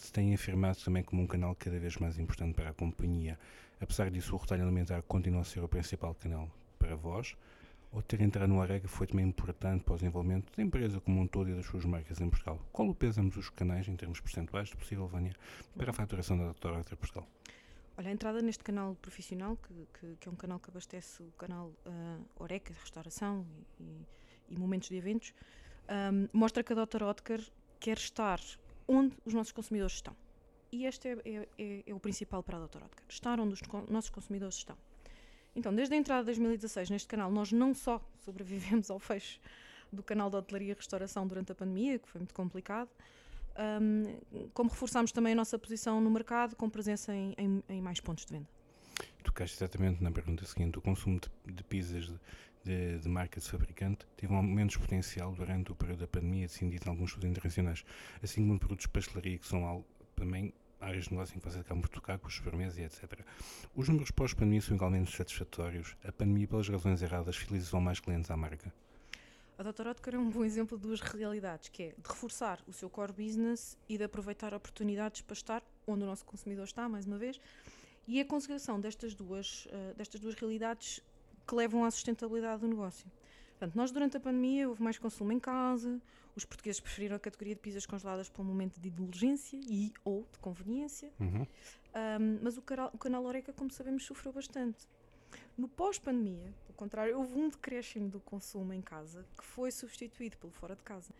Se 0.00 0.12
tem 0.12 0.34
afirmado 0.34 0.78
também 0.82 1.02
como 1.02 1.22
um 1.22 1.26
canal 1.26 1.54
cada 1.54 1.78
vez 1.78 1.96
mais 1.98 2.18
importante 2.18 2.54
para 2.54 2.70
a 2.70 2.72
companhia. 2.72 3.38
Apesar 3.80 4.10
disso, 4.10 4.34
o 4.34 4.38
retalho 4.38 4.62
alimentar 4.62 5.02
continua 5.02 5.42
a 5.42 5.44
ser 5.44 5.62
o 5.62 5.68
principal 5.68 6.14
canal 6.14 6.50
para 6.78 6.96
vós. 6.96 7.36
Ou 7.92 8.00
ter 8.00 8.20
entrado 8.20 8.48
no 8.48 8.62
Arega 8.62 8.86
foi 8.86 9.06
também 9.06 9.26
importante 9.26 9.84
para 9.84 9.94
o 9.94 9.96
desenvolvimento 9.96 10.56
da 10.56 10.62
empresa 10.62 11.00
como 11.00 11.20
um 11.20 11.26
todo 11.26 11.50
e 11.50 11.54
das 11.54 11.66
suas 11.66 11.84
marcas 11.84 12.20
em 12.20 12.30
Portugal. 12.30 12.58
Qual 12.72 12.88
o 12.88 12.94
peso 12.94 13.22
dos 13.28 13.50
canais, 13.50 13.88
em 13.88 13.96
termos 13.96 14.20
percentuais, 14.20 14.68
de 14.68 14.76
possível, 14.76 15.06
Vânia, 15.06 15.34
para 15.76 15.90
a 15.90 15.92
faturação 15.92 16.38
da. 16.38 16.44
Org 16.44 16.96
Portugal? 16.96 17.26
Olha, 17.98 18.08
a 18.08 18.12
entrada 18.12 18.40
neste 18.40 18.62
canal 18.62 18.94
profissional, 18.94 19.56
que, 19.56 19.74
que, 19.98 20.16
que 20.20 20.28
é 20.28 20.32
um 20.32 20.36
canal 20.36 20.60
que 20.60 20.70
abastece 20.70 21.22
o 21.22 21.32
canal 21.32 21.66
uh, 21.84 22.24
Oreca, 22.42 22.72
restauração 22.80 23.44
e, 23.78 23.82
e, 23.82 24.06
e, 24.50 24.58
momentos 24.58 24.88
de 24.88 24.96
eventos, 24.96 25.34
um, 26.12 26.28
mostra 26.32 26.62
que 26.62 26.72
a 26.72 26.76
Dr. 26.76 27.02
Otker 27.02 27.44
quer 27.80 27.98
estar 27.98 28.40
onde 28.90 29.16
os 29.24 29.32
nossos 29.32 29.52
consumidores 29.52 29.94
estão. 29.94 30.16
e 30.72 30.84
este 30.84 31.08
é, 31.08 31.18
é, 31.24 31.48
é, 31.58 31.82
é 31.86 31.94
o 31.94 32.00
principal 32.00 32.42
para 32.42 32.58
a 32.58 32.66
Dr. 32.66 32.82
Otker, 32.84 33.04
estar 33.08 33.40
onde 33.40 33.54
os 33.54 33.60
nossos 33.88 34.10
consumidores 34.10 34.56
estão. 34.56 34.76
Então, 35.54 35.74
desde 35.74 35.94
a 35.94 35.96
entrada 35.96 36.22
de 36.22 36.26
2016 36.26 36.90
neste 36.90 37.08
canal, 37.08 37.30
nós 37.30 37.50
não 37.50 37.74
só 37.74 38.00
sobrevivemos 38.24 38.90
ao 38.90 38.98
fecho 38.98 39.40
do 39.92 40.02
canal 40.02 40.30
de 40.30 40.36
hotelaria 40.36 40.72
e 40.72 40.74
restauração 40.74 41.26
durante 41.26 41.50
a 41.50 41.54
pandemia, 41.54 41.98
que 41.98 42.08
foi 42.08 42.20
muito 42.20 42.34
complicado, 42.34 42.88
um, 43.82 44.48
como 44.54 44.70
reforçámos 44.70 45.10
também 45.10 45.32
a 45.32 45.36
nossa 45.36 45.58
posição 45.58 46.00
no 46.00 46.10
mercado 46.10 46.54
com 46.54 46.70
presença 46.70 47.12
em, 47.12 47.34
em, 47.36 47.62
em 47.68 47.82
mais 47.82 48.00
pontos 48.00 48.24
de 48.24 48.32
venda. 48.32 48.48
Tocaste 49.24 49.56
exatamente 49.56 50.02
na 50.02 50.10
pergunta 50.10 50.44
seguinte: 50.46 50.78
o 50.78 50.80
consumo 50.80 51.18
de, 51.20 51.52
de 51.52 51.64
pizzas 51.64 52.10
de, 52.64 52.98
de, 52.98 53.08
marca 53.08 53.40
de 53.40 53.48
fabricante 53.48 54.06
teve 54.16 54.32
um 54.32 54.36
aumento 54.36 54.70
exponencial 54.70 55.32
durante 55.32 55.72
o 55.72 55.74
período 55.74 56.00
da 56.00 56.06
pandemia, 56.06 56.46
decidido 56.46 56.86
em 56.86 56.90
alguns 56.90 57.10
estudos 57.10 57.30
internacionais, 57.30 57.84
assim 58.22 58.46
como 58.46 58.58
produtos 58.58 58.86
de 58.86 58.92
pastelaria, 58.92 59.38
que 59.38 59.46
são 59.46 59.84
também 60.14 60.52
áreas 60.80 61.04
de 61.04 61.12
negócio 61.12 61.36
em 61.36 61.38
que 61.38 61.44
vocês 61.44 61.60
acabam 61.60 61.82
por 61.82 61.90
tocar, 61.90 62.18
com 62.18 62.28
os 62.28 62.34
sobremesas 62.34 62.78
e 62.78 62.82
etc. 62.82 63.20
Os 63.74 63.88
números 63.88 64.10
pós-pandemia 64.10 64.60
são 64.62 64.74
igualmente 64.74 65.14
satisfatórios. 65.14 65.96
A 66.04 66.12
pandemia, 66.12 66.48
pelas 66.48 66.68
razões 66.68 67.02
erradas, 67.02 67.36
fidelizou 67.36 67.80
mais 67.80 68.00
clientes 68.00 68.30
à 68.30 68.36
marca. 68.36 68.72
A 69.58 69.62
Dr. 69.62 69.88
Otker 69.88 70.14
é 70.14 70.18
um 70.18 70.30
bom 70.30 70.42
exemplo 70.42 70.78
de 70.78 70.84
duas 70.84 71.02
realidades, 71.02 71.68
que 71.68 71.82
é 71.82 71.88
de 71.88 72.08
reforçar 72.08 72.58
o 72.66 72.72
seu 72.72 72.88
core 72.88 73.12
business 73.12 73.76
e 73.86 73.98
de 73.98 74.04
aproveitar 74.04 74.54
oportunidades 74.54 75.20
para 75.20 75.34
estar 75.34 75.62
onde 75.86 76.02
o 76.02 76.06
nosso 76.06 76.24
consumidor 76.24 76.64
está, 76.64 76.88
mais 76.88 77.04
uma 77.04 77.18
vez, 77.18 77.38
e 78.08 78.18
a 78.18 78.24
conjugação 78.24 78.80
destas 78.80 79.14
duas, 79.14 79.66
uh, 79.66 79.94
destas 79.96 80.18
duas 80.18 80.34
realidades 80.34 81.02
que 81.50 81.54
levam 81.56 81.84
à 81.84 81.90
sustentabilidade 81.90 82.60
do 82.60 82.68
negócio. 82.68 83.10
Portanto, 83.58 83.74
nós 83.74 83.90
durante 83.90 84.16
a 84.16 84.20
pandemia 84.20 84.68
houve 84.68 84.80
mais 84.80 84.96
consumo 84.98 85.32
em 85.32 85.40
casa, 85.40 86.00
os 86.36 86.44
portugueses 86.44 86.80
preferiram 86.80 87.16
a 87.16 87.18
categoria 87.18 87.56
de 87.56 87.60
pizzas 87.60 87.84
congeladas 87.84 88.28
para 88.28 88.40
um 88.40 88.44
momento 88.44 88.80
de 88.80 88.88
indulgência 88.88 89.58
e 89.68 89.92
ou 90.04 90.24
de 90.32 90.38
conveniência, 90.38 91.12
uhum. 91.18 91.42
um, 91.42 92.38
mas 92.40 92.56
o, 92.56 92.62
canal, 92.62 92.90
o 92.94 92.98
canal 92.98 93.24
Oreca, 93.24 93.52
como 93.52 93.68
sabemos, 93.68 94.04
sofreu 94.04 94.32
bastante. 94.32 94.88
No 95.58 95.66
pós-pandemia, 95.68 96.54
pelo 96.66 96.76
contrário, 96.76 97.18
houve 97.18 97.34
um 97.34 97.48
decréscimo 97.48 98.08
do 98.08 98.20
consumo 98.20 98.72
em 98.72 98.80
casa 98.80 99.26
que 99.36 99.44
foi 99.44 99.72
substituído 99.72 100.36
pelo 100.36 100.52
fora 100.52 100.76
de 100.76 100.84
casa. 100.84 101.12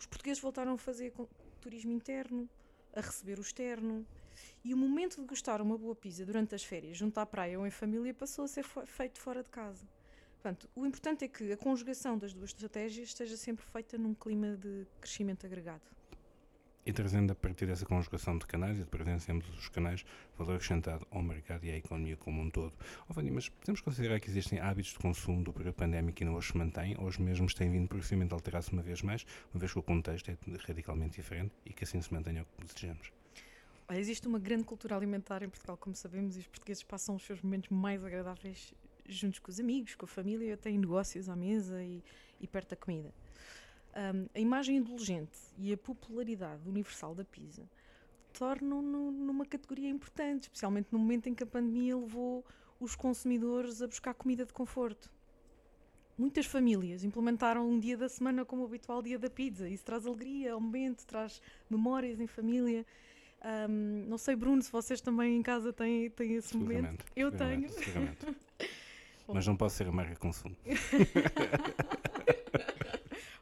Os 0.00 0.06
portugueses 0.06 0.42
voltaram 0.42 0.72
a 0.72 0.78
fazer 0.78 1.12
turismo 1.60 1.92
interno, 1.92 2.48
a 2.96 3.02
receber 3.02 3.38
o 3.38 3.42
externo, 3.42 4.06
e 4.64 4.72
o 4.72 4.76
momento 4.76 5.20
de 5.20 5.26
gostar 5.26 5.60
uma 5.60 5.76
boa 5.76 5.94
pizza 5.94 6.24
durante 6.24 6.54
as 6.54 6.64
férias, 6.64 6.96
junto 6.96 7.18
à 7.18 7.26
praia 7.26 7.58
ou 7.58 7.66
em 7.66 7.70
família, 7.70 8.12
passou 8.14 8.44
a 8.44 8.48
ser 8.48 8.64
feito 8.64 9.20
fora 9.20 9.42
de 9.42 9.50
casa. 9.50 9.86
Portanto, 10.44 10.68
o 10.76 10.84
importante 10.84 11.24
é 11.24 11.28
que 11.28 11.52
a 11.52 11.56
conjugação 11.56 12.18
das 12.18 12.34
duas 12.34 12.50
estratégias 12.50 13.08
esteja 13.08 13.34
sempre 13.34 13.64
feita 13.64 13.96
num 13.96 14.12
clima 14.12 14.56
de 14.56 14.86
crescimento 15.00 15.46
agregado. 15.46 15.80
E 16.86 16.92
trazendo 16.92 17.32
a 17.32 17.34
partir 17.34 17.64
dessa 17.64 17.86
conjugação 17.86 18.36
de 18.36 18.44
canais 18.44 18.76
e 18.76 18.82
de 18.82 18.86
presença 18.90 19.32
em 19.32 19.40
todos 19.40 19.58
os 19.58 19.70
canais, 19.70 20.04
valor 20.36 20.56
acrescentado 20.56 21.06
ao 21.10 21.22
mercado 21.22 21.64
e 21.64 21.70
à 21.70 21.76
economia 21.78 22.14
como 22.18 22.42
um 22.42 22.50
todo. 22.50 22.74
Oh, 23.08 23.14
mas 23.32 23.48
podemos 23.48 23.80
considerar 23.80 24.20
que 24.20 24.28
existem 24.28 24.60
hábitos 24.60 24.92
de 24.92 24.98
consumo 24.98 25.42
do 25.42 25.50
período 25.50 25.76
pandémico 25.76 26.18
que 26.18 26.26
não 26.26 26.38
se 26.42 26.54
mantêm, 26.54 26.94
ou 26.98 27.06
os 27.06 27.16
mesmos 27.16 27.54
têm 27.54 27.70
vindo 27.70 27.88
progressivamente 27.88 28.34
a 28.34 28.36
alterar-se 28.36 28.70
uma 28.70 28.82
vez 28.82 29.00
mais, 29.00 29.24
uma 29.54 29.60
vez 29.60 29.72
que 29.72 29.78
o 29.78 29.82
contexto 29.82 30.30
é 30.30 30.36
radicalmente 30.66 31.16
diferente 31.16 31.54
e 31.64 31.72
que 31.72 31.84
assim 31.84 32.02
se 32.02 32.12
mantenha 32.12 32.42
o 32.42 32.44
que 32.44 32.66
desejamos? 32.66 33.10
Existe 33.90 34.26
uma 34.26 34.38
grande 34.38 34.64
cultura 34.64 34.96
alimentar 34.96 35.42
em 35.42 35.48
Portugal, 35.48 35.76
como 35.76 35.94
sabemos, 35.94 36.36
e 36.36 36.40
os 36.40 36.46
portugueses 36.46 36.82
passam 36.82 37.16
os 37.16 37.22
seus 37.22 37.42
momentos 37.42 37.68
mais 37.70 38.02
agradáveis 38.02 38.72
juntos 39.06 39.38
com 39.38 39.50
os 39.50 39.60
amigos, 39.60 39.94
com 39.94 40.06
a 40.06 40.08
família, 40.08 40.56
têm 40.56 40.78
negócios 40.78 41.28
à 41.28 41.36
mesa 41.36 41.82
e, 41.82 42.02
e 42.40 42.46
perto 42.46 42.70
da 42.70 42.76
comida. 42.76 43.12
Um, 43.94 44.26
a 44.34 44.40
imagem 44.40 44.78
indulgente 44.78 45.38
e 45.58 45.72
a 45.72 45.76
popularidade 45.76 46.68
universal 46.68 47.14
da 47.14 47.24
pizza 47.24 47.68
tornam-no 48.32 49.12
numa 49.12 49.46
categoria 49.46 49.88
importante, 49.88 50.44
especialmente 50.44 50.88
no 50.90 50.98
momento 50.98 51.28
em 51.28 51.34
que 51.34 51.44
a 51.44 51.46
pandemia 51.46 51.96
levou 51.96 52.44
os 52.80 52.96
consumidores 52.96 53.80
a 53.80 53.86
buscar 53.86 54.14
comida 54.14 54.44
de 54.44 54.52
conforto. 54.52 55.10
Muitas 56.16 56.46
famílias 56.46 57.04
implementaram 57.04 57.68
um 57.68 57.78
dia 57.78 57.96
da 57.96 58.08
semana 58.08 58.44
como 58.44 58.62
o 58.62 58.66
habitual 58.66 59.02
dia 59.02 59.18
da 59.18 59.28
pizza. 59.28 59.68
Isso 59.68 59.84
traz 59.84 60.06
alegria 60.06 60.52
ao 60.52 60.60
momento, 60.60 61.04
traz 61.06 61.40
memórias 61.68 62.20
em 62.20 62.26
família. 62.26 62.86
Um, 63.44 64.06
não 64.08 64.16
sei, 64.16 64.34
Bruno, 64.34 64.62
se 64.62 64.72
vocês 64.72 65.00
também 65.02 65.36
em 65.36 65.42
casa 65.42 65.72
têm, 65.72 66.08
têm 66.10 66.34
esse 66.34 66.56
momento. 66.56 67.04
Eu 67.14 67.30
tenho. 67.30 67.68
Mas 69.28 69.46
não 69.46 69.56
posso 69.56 69.76
ser 69.76 69.86
a 69.88 69.92
marca 69.92 70.16
consumo. 70.16 70.56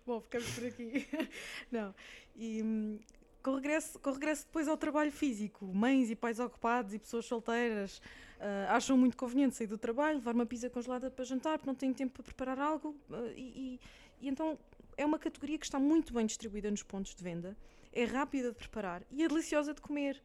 Bom, 0.07 0.21
ficamos 0.21 0.49
por 0.51 0.67
aqui. 0.67 1.09
Não. 1.71 1.95
E 2.37 2.63
hum, 2.63 2.99
com 3.43 3.55
regresso, 3.55 3.99
com 3.99 4.11
regresso 4.13 4.45
depois 4.45 4.69
ao 4.69 4.77
trabalho 4.77 5.11
físico, 5.11 5.67
mães 5.67 6.11
e 6.11 6.17
pais 6.17 6.39
ocupados 6.39 6.95
e 6.95 6.99
pessoas 6.99 7.25
solteiras 7.27 7.99
uh, 8.39 8.69
acham 8.69 8.97
muito 8.97 9.17
conveniente 9.17 9.57
sair 9.57 9.67
do 9.67 9.79
trabalho, 9.79 10.19
levar 10.19 10.35
uma 10.35 10.47
pizza 10.47 10.71
congelada 10.71 11.11
para 11.11 11.25
jantar, 11.25 11.59
porque 11.59 11.69
não 11.69 11.75
têm 11.75 11.93
tempo 11.93 12.13
para 12.13 12.23
preparar 12.23 12.59
algo. 12.59 12.97
Uh, 13.09 13.33
e, 13.37 13.41
e, 13.41 13.81
e 14.21 14.29
então 14.29 14.59
é 14.97 15.05
uma 15.05 15.19
categoria 15.19 15.59
que 15.59 15.65
está 15.65 15.79
muito 15.79 16.13
bem 16.13 16.27
distribuída 16.27 16.71
nos 16.71 16.83
pontos 16.83 17.15
de 17.15 17.23
venda, 17.23 17.57
é 17.93 18.05
rápida 18.05 18.51
de 18.51 18.57
preparar 18.57 19.03
e 19.11 19.23
é 19.23 19.29
deliciosa 19.29 19.75
de 19.75 19.81
comer. 19.81 20.23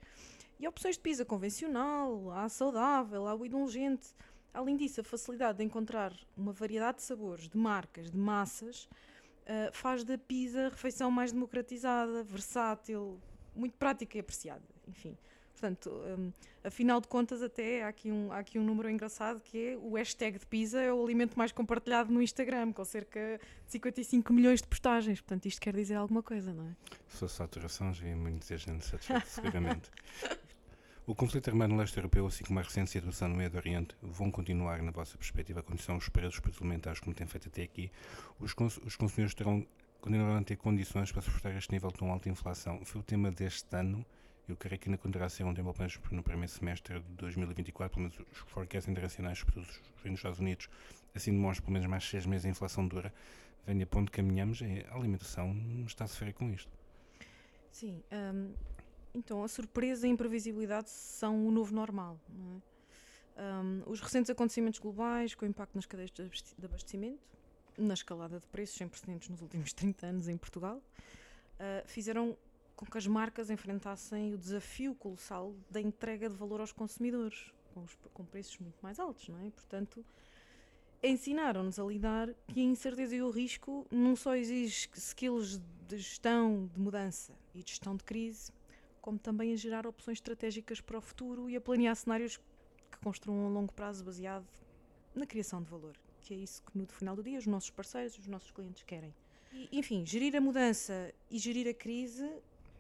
E 0.59 0.67
opções 0.67 0.95
de 0.95 1.01
pizza 1.01 1.23
convencional, 1.23 2.31
há 2.31 2.49
saudável, 2.49 3.27
há 3.27 3.35
o 3.35 3.45
indulgente. 3.45 4.07
Além 4.53 4.75
disso, 4.75 5.01
a 5.01 5.03
facilidade 5.03 5.59
de 5.59 5.63
encontrar 5.63 6.13
uma 6.35 6.51
variedade 6.51 6.97
de 6.97 7.03
sabores, 7.03 7.47
de 7.47 7.57
marcas, 7.57 8.09
de 8.09 8.17
massas, 8.17 8.85
uh, 8.85 9.71
faz 9.71 10.03
da 10.03 10.17
pizza 10.17 10.65
a 10.65 10.69
refeição 10.69 11.11
mais 11.11 11.31
democratizada, 11.31 12.23
versátil, 12.23 13.21
muito 13.55 13.77
prática 13.77 14.17
e 14.17 14.19
apreciada. 14.19 14.63
Enfim, 14.87 15.15
portanto, 15.59 15.89
um, 15.89 16.31
afinal 16.63 17.01
de 17.01 17.07
contas, 17.07 17.41
até 17.41 17.83
há 17.83 17.87
aqui, 17.87 18.11
um, 18.11 18.31
há 18.31 18.37
aqui 18.37 18.59
um 18.59 18.63
número 18.63 18.89
engraçado 18.89 19.39
que 19.39 19.69
é 19.69 19.77
o 19.77 19.95
hashtag 19.95 20.37
de 20.37 20.45
pizza 20.45 20.79
é 20.79 20.93
o 20.93 21.03
alimento 21.03 21.35
mais 21.37 21.51
compartilhado 21.51 22.13
no 22.13 22.21
Instagram, 22.21 22.71
com 22.71 22.85
cerca 22.85 23.39
de 23.65 23.71
55 23.71 24.31
milhões 24.31 24.61
de 24.61 24.67
postagens. 24.67 25.19
Portanto, 25.19 25.45
isto 25.47 25.59
quer 25.59 25.75
dizer 25.75 25.95
alguma 25.95 26.21
coisa, 26.21 26.53
não 26.53 26.65
é? 26.65 26.75
Fosse 27.07 27.35
saturação, 27.35 27.93
já 27.93 28.07
ia 28.07 28.15
muita 28.15 28.57
gente 28.57 28.85
satisfeita, 28.85 29.25
seguramente. 29.25 29.89
O 31.07 31.15
conflito 31.15 31.49
armado 31.49 31.73
no 31.73 31.79
leste 31.79 31.95
europeu, 31.95 32.27
assim 32.27 32.43
como 32.43 32.59
a 32.59 32.61
recente 32.61 32.91
situação 32.91 33.29
no 33.29 33.35
Médio 33.35 33.57
Oriente, 33.57 33.95
vão 34.01 34.29
continuar, 34.29 34.81
na 34.83 34.91
vossa 34.91 35.17
perspectiva, 35.17 35.61
a 35.61 35.63
condição 35.63 35.95
os 35.95 36.09
preços 36.09 36.35
suplementares 36.35 36.99
como 36.99 37.15
têm 37.15 37.25
feito 37.25 37.47
até 37.47 37.63
aqui? 37.63 37.89
Os, 38.37 38.53
cons 38.53 38.77
os 38.85 38.97
consumidores 38.97 39.33
terão, 39.33 39.65
continuarão 40.01 40.37
a 40.37 40.43
ter 40.43 40.57
condições 40.57 41.09
para 41.09 41.21
suportar 41.21 41.55
este 41.55 41.71
nível 41.71 41.89
de 41.91 41.97
tão 41.97 42.11
alta 42.11 42.27
inflação? 42.27 42.83
Foi 42.83 42.99
o 42.99 43.03
tema 43.05 43.31
deste 43.31 43.73
ano. 43.73 44.05
Eu 44.47 44.55
creio 44.55 44.79
que 44.79 44.87
ainda 44.87 44.97
continuará 44.97 45.25
a 45.25 45.29
ser 45.29 45.43
um 45.43 45.53
tema, 45.53 45.73
pelo 45.73 45.83
menos 45.83 45.99
no 46.11 46.23
primeiro 46.23 46.51
semestre 46.51 46.99
de 46.99 47.13
2024, 47.15 47.93
pelo 47.93 48.09
menos 48.09 48.27
os 48.31 48.37
forecasts 48.51 48.89
internacionais, 48.89 49.39
sobretudo 49.39 49.67
os 50.05 50.11
Estados 50.11 50.39
Unidos, 50.39 50.69
assim 51.13 51.31
demonstram 51.31 51.65
pelo 51.65 51.73
menos 51.73 51.89
mais 51.89 52.03
seis 52.05 52.25
meses 52.25 52.43
de 52.43 52.49
inflação 52.49 52.87
dura. 52.87 53.13
Vem 53.65 53.83
a 53.83 53.85
ponto 53.85 54.09
que 54.09 54.17
caminhamos, 54.17 54.61
é, 54.61 54.85
a 54.89 54.95
alimentação 54.95 55.53
está 55.85 56.05
a 56.05 56.07
sofrer 56.07 56.33
com 56.33 56.49
isto. 56.49 56.71
Sim, 57.69 58.01
um, 58.11 58.53
então, 59.13 59.43
a 59.43 59.47
surpresa 59.47 60.07
e 60.07 60.09
a 60.09 60.13
imprevisibilidade 60.13 60.89
são 60.89 61.47
o 61.47 61.51
novo 61.51 61.73
normal. 61.73 62.19
É? 63.35 63.41
Um, 63.41 63.83
os 63.85 63.99
recentes 63.99 64.29
acontecimentos 64.29 64.79
globais, 64.79 65.35
com 65.35 65.45
impacto 65.45 65.75
nas 65.75 65.85
cadeias 65.85 66.11
de 66.11 66.23
abastecimento, 66.63 67.19
na 67.77 67.93
escalada 67.93 68.39
de 68.39 68.47
preços 68.47 68.77
sem 68.77 68.87
precedentes 68.87 69.29
nos 69.29 69.41
últimos 69.41 69.73
30 69.73 70.07
anos 70.07 70.27
em 70.27 70.37
Portugal, 70.37 70.77
uh, 70.77 71.87
fizeram 71.87 72.37
com 72.77 72.85
que 72.85 72.97
as 72.97 73.07
marcas 73.07 73.49
enfrentassem 73.49 74.35
o 74.35 74.37
desafio 74.37 74.93
colossal 74.93 75.53
da 75.69 75.81
entrega 75.81 76.29
de 76.29 76.35
valor 76.35 76.61
aos 76.61 76.71
consumidores, 76.71 77.51
com, 77.73 77.83
os, 77.83 77.97
com 78.13 78.23
preços 78.23 78.59
muito 78.59 78.77
mais 78.81 78.99
altos, 78.99 79.27
não 79.27 79.39
é? 79.39 79.49
Portanto, 79.49 80.05
ensinaram-nos 81.01 81.79
a 81.79 81.83
lidar 81.83 82.29
que 82.47 82.59
a 82.59 82.63
incerteza 82.63 83.15
e 83.15 83.21
o 83.21 83.31
risco 83.31 83.85
não 83.89 84.15
só 84.15 84.35
exige 84.35 84.87
skills 84.93 85.59
de 85.87 85.97
gestão, 85.97 86.69
de 86.71 86.79
mudança 86.79 87.33
e 87.55 87.63
de 87.63 87.71
gestão 87.71 87.95
de 87.95 88.03
crise, 88.03 88.51
como 89.01 89.17
também 89.17 89.53
a 89.53 89.55
gerar 89.55 89.87
opções 89.87 90.17
estratégicas 90.17 90.79
para 90.79 90.99
o 90.99 91.01
futuro 91.01 91.49
e 91.49 91.55
a 91.55 91.61
planear 91.61 91.95
cenários 91.95 92.37
que 92.91 92.97
construam 93.03 93.47
a 93.47 93.49
longo 93.49 93.73
prazo 93.73 94.03
baseado 94.03 94.45
na 95.15 95.25
criação 95.25 95.63
de 95.63 95.69
valor, 95.69 95.97
que 96.21 96.33
é 96.33 96.37
isso 96.37 96.61
que 96.61 96.77
no 96.77 96.85
final 96.85 97.15
do 97.15 97.23
dia 97.23 97.39
os 97.39 97.47
nossos 97.47 97.71
parceiros, 97.71 98.19
os 98.19 98.27
nossos 98.27 98.51
clientes 98.51 98.83
querem. 98.83 99.13
E, 99.51 99.79
enfim, 99.79 100.05
gerir 100.05 100.35
a 100.35 100.41
mudança 100.41 101.11
e 101.31 101.39
gerir 101.39 101.67
a 101.67 101.73
crise, 101.73 102.29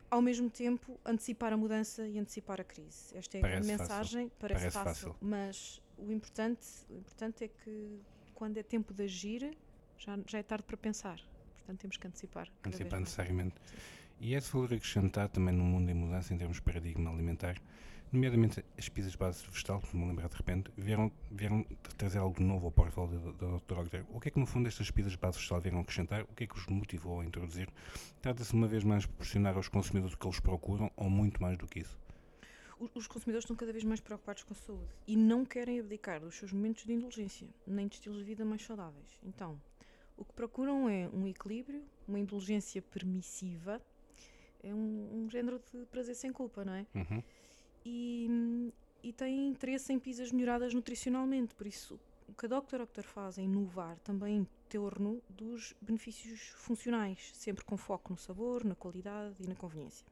ao 0.09 0.21
mesmo 0.21 0.49
tempo 0.49 0.99
antecipar 1.05 1.53
a 1.53 1.57
mudança 1.57 2.07
e 2.07 2.17
antecipar 2.17 2.61
a 2.61 2.63
crise. 2.63 3.15
Esta 3.15 3.37
é 3.37 3.57
a 3.57 3.59
mensagem, 3.59 4.29
fácil. 4.29 4.39
parece, 4.39 4.59
parece 4.59 4.71
fácil, 4.71 5.07
fácil, 5.09 5.15
mas 5.21 5.81
o 5.97 6.11
importante, 6.11 6.67
o 6.89 6.95
importante 6.95 7.43
é 7.43 7.47
que 7.47 7.99
quando 8.33 8.57
é 8.57 8.63
tempo 8.63 8.93
de 8.93 9.03
agir, 9.03 9.57
já, 9.97 10.17
já 10.27 10.37
é 10.39 10.43
tarde 10.43 10.63
para 10.63 10.77
pensar. 10.77 11.19
Portanto, 11.57 11.79
temos 11.81 11.97
que 11.97 12.07
antecipar. 12.07 12.47
Antecipar 12.63 12.99
necessariamente. 12.99 13.55
Sim. 13.65 13.77
E 14.19 14.35
é 14.35 14.39
de 14.39 14.47
valor 14.47 14.73
acrescentado 14.73 15.33
também 15.33 15.53
no 15.53 15.63
mundo 15.63 15.89
em 15.89 15.93
mudança 15.93 16.33
em 16.33 16.37
termos 16.37 16.57
de 16.57 16.63
paradigma 16.63 17.11
alimentar, 17.11 17.61
nomeadamente 18.11 18.63
as 18.77 18.89
pizzas 18.89 19.11
de 19.11 19.17
base 19.17 19.45
vegetal, 19.45 19.79
que 19.81 19.95
me 19.95 20.07
lembrar 20.07 20.29
de 20.29 20.35
repente, 20.35 20.71
vieram, 20.77 21.11
vieram 21.31 21.65
trazer 21.97 22.19
algo 22.19 22.41
novo 22.41 22.67
ao 22.67 22.71
portfólio 22.71 23.19
da 23.33 23.57
Dr. 23.57 23.79
Ogder. 23.79 24.05
O 24.09 24.19
que 24.19 24.29
é 24.29 24.31
que 24.31 24.39
no 24.39 24.45
fundo 24.45 24.67
estas 24.67 24.89
pizzas 24.91 25.13
de 25.13 25.17
base 25.17 25.37
vegetal 25.37 25.61
vieram 25.61 25.79
acrescentar? 25.79 26.23
O 26.23 26.35
que 26.35 26.43
é 26.45 26.47
que 26.47 26.55
os 26.55 26.65
motivou 26.67 27.19
a 27.19 27.25
introduzir? 27.25 27.69
Trata-se 28.21 28.53
uma 28.53 28.67
vez 28.67 28.83
mais 28.83 29.03
de 29.03 29.09
proporcionar 29.09 29.55
aos 29.55 29.67
consumidores 29.67 30.15
o 30.15 30.17
que 30.17 30.27
eles 30.27 30.39
procuram 30.39 30.91
ou 30.95 31.09
muito 31.09 31.41
mais 31.41 31.57
do 31.57 31.67
que 31.67 31.79
isso? 31.79 31.97
os 32.93 33.07
consumidores 33.07 33.43
estão 33.43 33.55
cada 33.55 33.71
vez 33.71 33.83
mais 33.83 33.99
preocupados 33.99 34.43
com 34.43 34.53
a 34.53 34.55
saúde 34.55 34.91
e 35.07 35.15
não 35.15 35.43
querem 35.43 35.79
abdicar 35.79 36.19
dos 36.19 36.35
seus 36.35 36.51
momentos 36.51 36.85
de 36.85 36.93
indulgência, 36.93 37.47
nem 37.65 37.87
de 37.87 37.95
estilos 37.95 38.19
de 38.19 38.23
vida 38.23 38.45
mais 38.45 38.63
saudáveis. 38.63 39.19
Então, 39.23 39.59
o 40.15 40.23
que 40.23 40.33
procuram 40.33 40.87
é 40.87 41.09
um 41.11 41.27
equilíbrio, 41.27 41.83
uma 42.07 42.19
indulgência 42.19 42.81
permissiva, 42.81 43.81
é 44.63 44.73
um, 44.73 45.23
um 45.23 45.29
género 45.29 45.61
de 45.71 45.85
prazer 45.85 46.15
sem 46.15 46.31
culpa, 46.31 46.63
não 46.65 46.73
é? 46.73 46.85
Uhum. 46.93 47.23
E, 47.89 48.73
e 49.01 49.13
têm 49.13 49.47
interesse 49.47 49.93
em 49.93 49.99
pizzas 49.99 50.29
melhoradas 50.33 50.73
nutricionalmente, 50.73 51.55
por 51.55 51.65
isso 51.65 51.97
o 52.27 52.33
que 52.33 52.45
a 52.45 52.49
Dr. 52.49 52.81
Octor 52.81 53.05
faz 53.05 53.37
é 53.37 53.43
inovar 53.43 53.97
também 53.99 54.39
em 54.39 54.47
torno 54.67 55.23
dos 55.29 55.73
benefícios 55.81 56.49
funcionais, 56.57 57.31
sempre 57.33 57.63
com 57.63 57.77
foco 57.77 58.11
no 58.11 58.19
sabor, 58.19 58.65
na 58.65 58.75
qualidade 58.75 59.35
e 59.39 59.47
na 59.47 59.55
conveniência. 59.55 60.05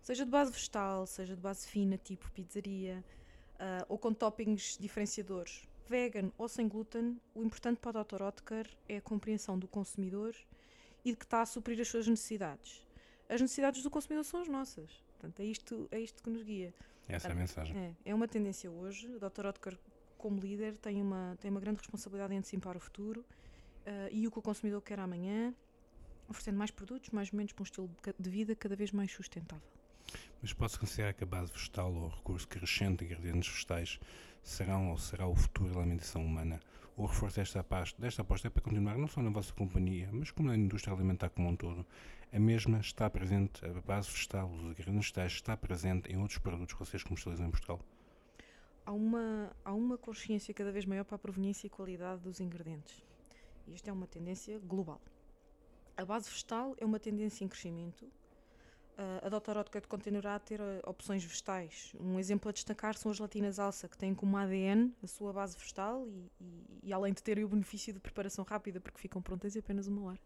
Seja 0.00 0.24
de 0.24 0.30
base 0.30 0.50
vegetal, 0.50 1.06
seja 1.06 1.36
de 1.36 1.42
base 1.42 1.68
fina, 1.68 1.98
tipo 1.98 2.30
pizzaria, 2.30 3.04
uh, 3.56 3.84
ou 3.90 3.98
com 3.98 4.14
toppings 4.14 4.78
diferenciadores, 4.80 5.68
vegan 5.86 6.32
ou 6.38 6.48
sem 6.48 6.66
glúten, 6.66 7.20
o 7.34 7.42
importante 7.42 7.78
para 7.80 8.00
o 8.00 8.04
Dr. 8.04 8.22
Oetker 8.22 8.66
é 8.88 8.96
a 8.96 9.02
compreensão 9.02 9.58
do 9.58 9.68
consumidor 9.68 10.34
e 11.04 11.10
de 11.10 11.18
que 11.18 11.26
está 11.26 11.42
a 11.42 11.46
suprir 11.46 11.78
as 11.78 11.88
suas 11.88 12.08
necessidades. 12.08 12.82
As 13.28 13.42
necessidades 13.42 13.82
do 13.82 13.90
consumidor 13.90 14.24
são 14.24 14.40
as 14.40 14.48
nossas. 14.48 15.07
Portanto, 15.18 15.40
é 15.40 15.44
isto, 15.44 15.88
é 15.90 16.00
isto 16.00 16.22
que 16.22 16.30
nos 16.30 16.42
guia. 16.42 16.72
Essa 17.08 17.28
é 17.28 17.32
a 17.32 17.34
mensagem. 17.34 17.76
É, 17.76 18.10
é 18.10 18.14
uma 18.14 18.28
tendência 18.28 18.70
hoje. 18.70 19.08
O 19.08 19.18
Dr. 19.18 19.46
Oetker, 19.46 19.76
como 20.16 20.38
líder, 20.38 20.76
tem 20.78 21.02
uma, 21.02 21.36
tem 21.40 21.50
uma 21.50 21.60
grande 21.60 21.78
responsabilidade 21.78 22.34
em 22.34 22.38
antecipar 22.38 22.76
o 22.76 22.80
futuro 22.80 23.20
uh, 23.20 24.08
e 24.12 24.26
o 24.28 24.30
que 24.30 24.38
o 24.38 24.42
consumidor 24.42 24.80
quer 24.80 25.00
amanhã, 25.00 25.52
oferecendo 26.28 26.56
mais 26.56 26.70
produtos, 26.70 27.10
mais 27.10 27.32
momentos 27.32 27.52
para 27.52 27.62
um 27.62 27.64
estilo 27.64 27.90
de 28.18 28.30
vida 28.30 28.54
cada 28.54 28.76
vez 28.76 28.92
mais 28.92 29.10
sustentável. 29.10 29.66
Mas 30.40 30.52
pode-se 30.52 30.78
considerar 30.78 31.12
que 31.14 31.24
a 31.24 31.26
base 31.26 31.52
vegetal 31.52 31.92
ou 31.92 32.04
o 32.04 32.08
recurso 32.08 32.46
crescente 32.46 32.98
de 32.98 33.06
ingredientes 33.06 33.50
vegetais 33.50 33.98
serão 34.42 34.90
ou 34.90 34.98
será 34.98 35.26
o 35.26 35.34
futuro 35.34 35.74
da 35.74 35.80
alimentação 35.80 36.24
humana? 36.24 36.60
O 36.98 37.06
reforço 37.06 37.36
desta 37.36 37.60
aposta, 37.60 38.02
desta 38.02 38.22
aposta 38.22 38.48
é 38.48 38.50
para 38.50 38.60
continuar 38.60 38.98
não 38.98 39.06
só 39.06 39.22
na 39.22 39.30
vossa 39.30 39.52
companhia, 39.52 40.08
mas 40.12 40.32
como 40.32 40.48
na 40.48 40.56
indústria 40.56 40.92
alimentar 40.92 41.30
como 41.30 41.48
um 41.48 41.54
todo. 41.54 41.86
A 42.32 42.40
mesma 42.40 42.80
está 42.80 43.08
presente, 43.08 43.64
a 43.64 43.72
base 43.82 44.10
vegetal, 44.10 44.50
os 44.50 44.62
ingredientes 44.62 44.94
vegetais, 44.94 45.32
está 45.34 45.56
presente 45.56 46.10
em 46.12 46.18
outros 46.18 46.40
produtos 46.40 46.74
que 46.74 46.80
vocês 46.80 47.04
comercializam 47.04 47.46
em 47.46 47.50
Portugal? 47.52 47.78
Há 48.84 48.90
uma, 48.90 49.52
há 49.64 49.72
uma 49.72 49.96
consciência 49.96 50.52
cada 50.52 50.72
vez 50.72 50.86
maior 50.86 51.04
para 51.04 51.14
a 51.14 51.18
proveniência 51.20 51.68
e 51.68 51.70
qualidade 51.70 52.20
dos 52.20 52.40
ingredientes. 52.40 53.00
Isto 53.68 53.90
é 53.90 53.92
uma 53.92 54.08
tendência 54.08 54.58
global. 54.58 55.00
A 55.96 56.04
base 56.04 56.28
vegetal 56.28 56.74
é 56.78 56.84
uma 56.84 56.98
tendência 56.98 57.44
em 57.44 57.48
crescimento 57.48 58.10
a. 58.98 59.58
Oetker 59.58 59.86
continuará 59.86 60.34
a 60.34 60.38
ter 60.38 60.60
uh, 60.60 60.80
opções 60.86 61.24
vegetais. 61.24 61.92
Um 61.98 62.18
exemplo 62.18 62.48
a 62.48 62.52
destacar 62.52 62.96
são 62.96 63.10
as 63.10 63.16
gelatinas 63.16 63.58
alça, 63.58 63.88
que 63.88 63.96
têm 63.96 64.14
como 64.14 64.36
ADN 64.36 64.92
a 65.02 65.06
sua 65.06 65.32
base 65.32 65.56
vegetal 65.56 66.06
e, 66.06 66.30
e, 66.40 66.78
e, 66.84 66.92
além 66.92 67.12
de 67.12 67.22
terem 67.22 67.44
o 67.44 67.48
benefício 67.48 67.92
de 67.92 68.00
preparação 68.00 68.44
rápida, 68.44 68.80
porque 68.80 68.98
ficam 68.98 69.22
prontas 69.22 69.54
em 69.54 69.60
apenas 69.60 69.86
uma 69.86 70.02
hora. 70.02 70.20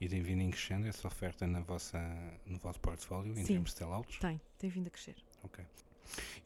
E 0.00 0.08
tem 0.08 0.22
vindo 0.22 0.42
em 0.42 0.50
crescendo 0.50 0.86
essa 0.86 1.06
oferta 1.06 1.46
na 1.46 1.60
vossa, 1.60 1.98
no 2.46 2.58
vosso 2.58 2.80
portfólio, 2.80 3.32
em 3.32 3.36
Sim, 3.36 3.54
termos 3.54 3.70
de 3.70 3.78
sell-outs? 3.78 4.18
Tem, 4.18 4.40
tem 4.58 4.70
vindo 4.70 4.88
a 4.88 4.90
crescer. 4.90 5.16
Ok. 5.42 5.64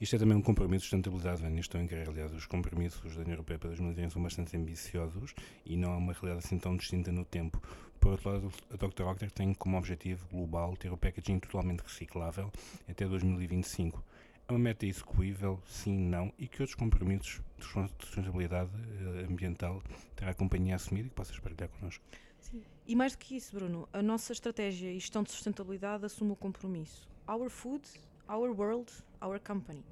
Isto 0.00 0.16
é 0.16 0.18
também 0.18 0.36
um 0.36 0.42
compromisso 0.42 0.84
de 0.84 0.90
sustentabilidade, 0.90 1.42
Vânia. 1.42 1.60
Estou 1.60 1.80
em 1.80 1.86
querer, 1.86 2.08
aliás, 2.08 2.32
os 2.32 2.46
compromissos 2.46 3.14
da 3.14 3.20
União 3.20 3.34
Europeia 3.34 3.58
para 3.58 3.68
2030 3.68 4.10
são 4.10 4.22
bastante 4.22 4.56
ambiciosos 4.56 5.34
e 5.64 5.76
não 5.76 5.92
há 5.92 5.96
uma 5.96 6.12
realidade 6.12 6.44
assim 6.44 6.58
tão 6.58 6.76
distinta 6.76 7.12
no 7.12 7.24
tempo. 7.24 7.62
Por 8.00 8.12
outro 8.12 8.30
lado, 8.30 8.52
a 8.70 8.76
Dr. 8.76 9.02
Octer 9.04 9.30
tem 9.30 9.54
como 9.54 9.78
objetivo 9.78 10.26
global 10.28 10.76
ter 10.76 10.92
o 10.92 10.96
packaging 10.96 11.38
totalmente 11.38 11.80
reciclável 11.80 12.52
até 12.86 13.06
2025. 13.06 14.04
É 14.46 14.52
uma 14.52 14.58
meta 14.58 14.84
execuível, 14.84 15.58
sim, 15.66 15.96
não, 15.96 16.30
e 16.38 16.46
que 16.46 16.60
outros 16.60 16.74
compromissos 16.74 17.40
de 17.56 17.64
sustentabilidade 17.64 18.70
eh, 18.74 19.26
ambiental 19.26 19.82
terá 20.14 20.32
a 20.32 20.34
companhia 20.34 20.74
a 20.74 20.76
assumir 20.76 21.06
e 21.06 21.08
que 21.08 21.14
possas 21.14 21.38
partilhar 21.38 21.70
connosco? 21.70 22.04
Sim. 22.40 22.62
E 22.86 22.94
mais 22.94 23.12
do 23.12 23.18
que 23.18 23.36
isso, 23.36 23.54
Bruno, 23.54 23.88
a 23.90 24.02
nossa 24.02 24.34
estratégia 24.34 24.90
e 24.90 24.98
gestão 24.98 25.22
de 25.22 25.30
sustentabilidade 25.30 26.04
assume 26.04 26.32
o 26.32 26.36
compromisso. 26.36 27.08
Our 27.26 27.48
food, 27.48 27.88
our 28.28 28.50
world, 28.50 28.92
our 29.20 29.40
company. 29.40 29.84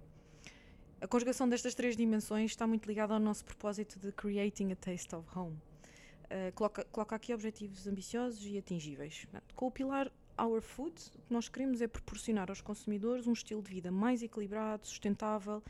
A 1.00 1.06
conjugação 1.06 1.48
destas 1.48 1.74
três 1.74 1.96
dimensões 1.96 2.52
está 2.52 2.66
muito 2.66 2.86
ligada 2.86 3.12
ao 3.12 3.20
nosso 3.20 3.44
propósito 3.44 3.98
de 3.98 4.12
creating 4.12 4.72
a 4.72 4.76
taste 4.76 5.14
of 5.14 5.26
home. 5.36 5.56
Uh, 6.24 6.52
coloca, 6.54 6.84
coloca 6.84 7.16
aqui 7.16 7.34
objetivos 7.34 7.86
ambiciosos 7.86 8.46
e 8.46 8.56
atingíveis. 8.56 9.26
Com 9.54 9.66
o 9.66 9.70
pilar 9.70 10.10
Our 10.40 10.62
Food, 10.62 10.94
o 11.14 11.22
que 11.22 11.32
nós 11.32 11.48
queremos 11.48 11.82
é 11.82 11.86
proporcionar 11.86 12.50
aos 12.50 12.60
consumidores 12.60 13.26
um 13.26 13.32
estilo 13.32 13.62
de 13.62 13.70
vida 13.70 13.90
mais 13.90 14.22
equilibrado, 14.22 14.86
sustentável, 14.86 15.62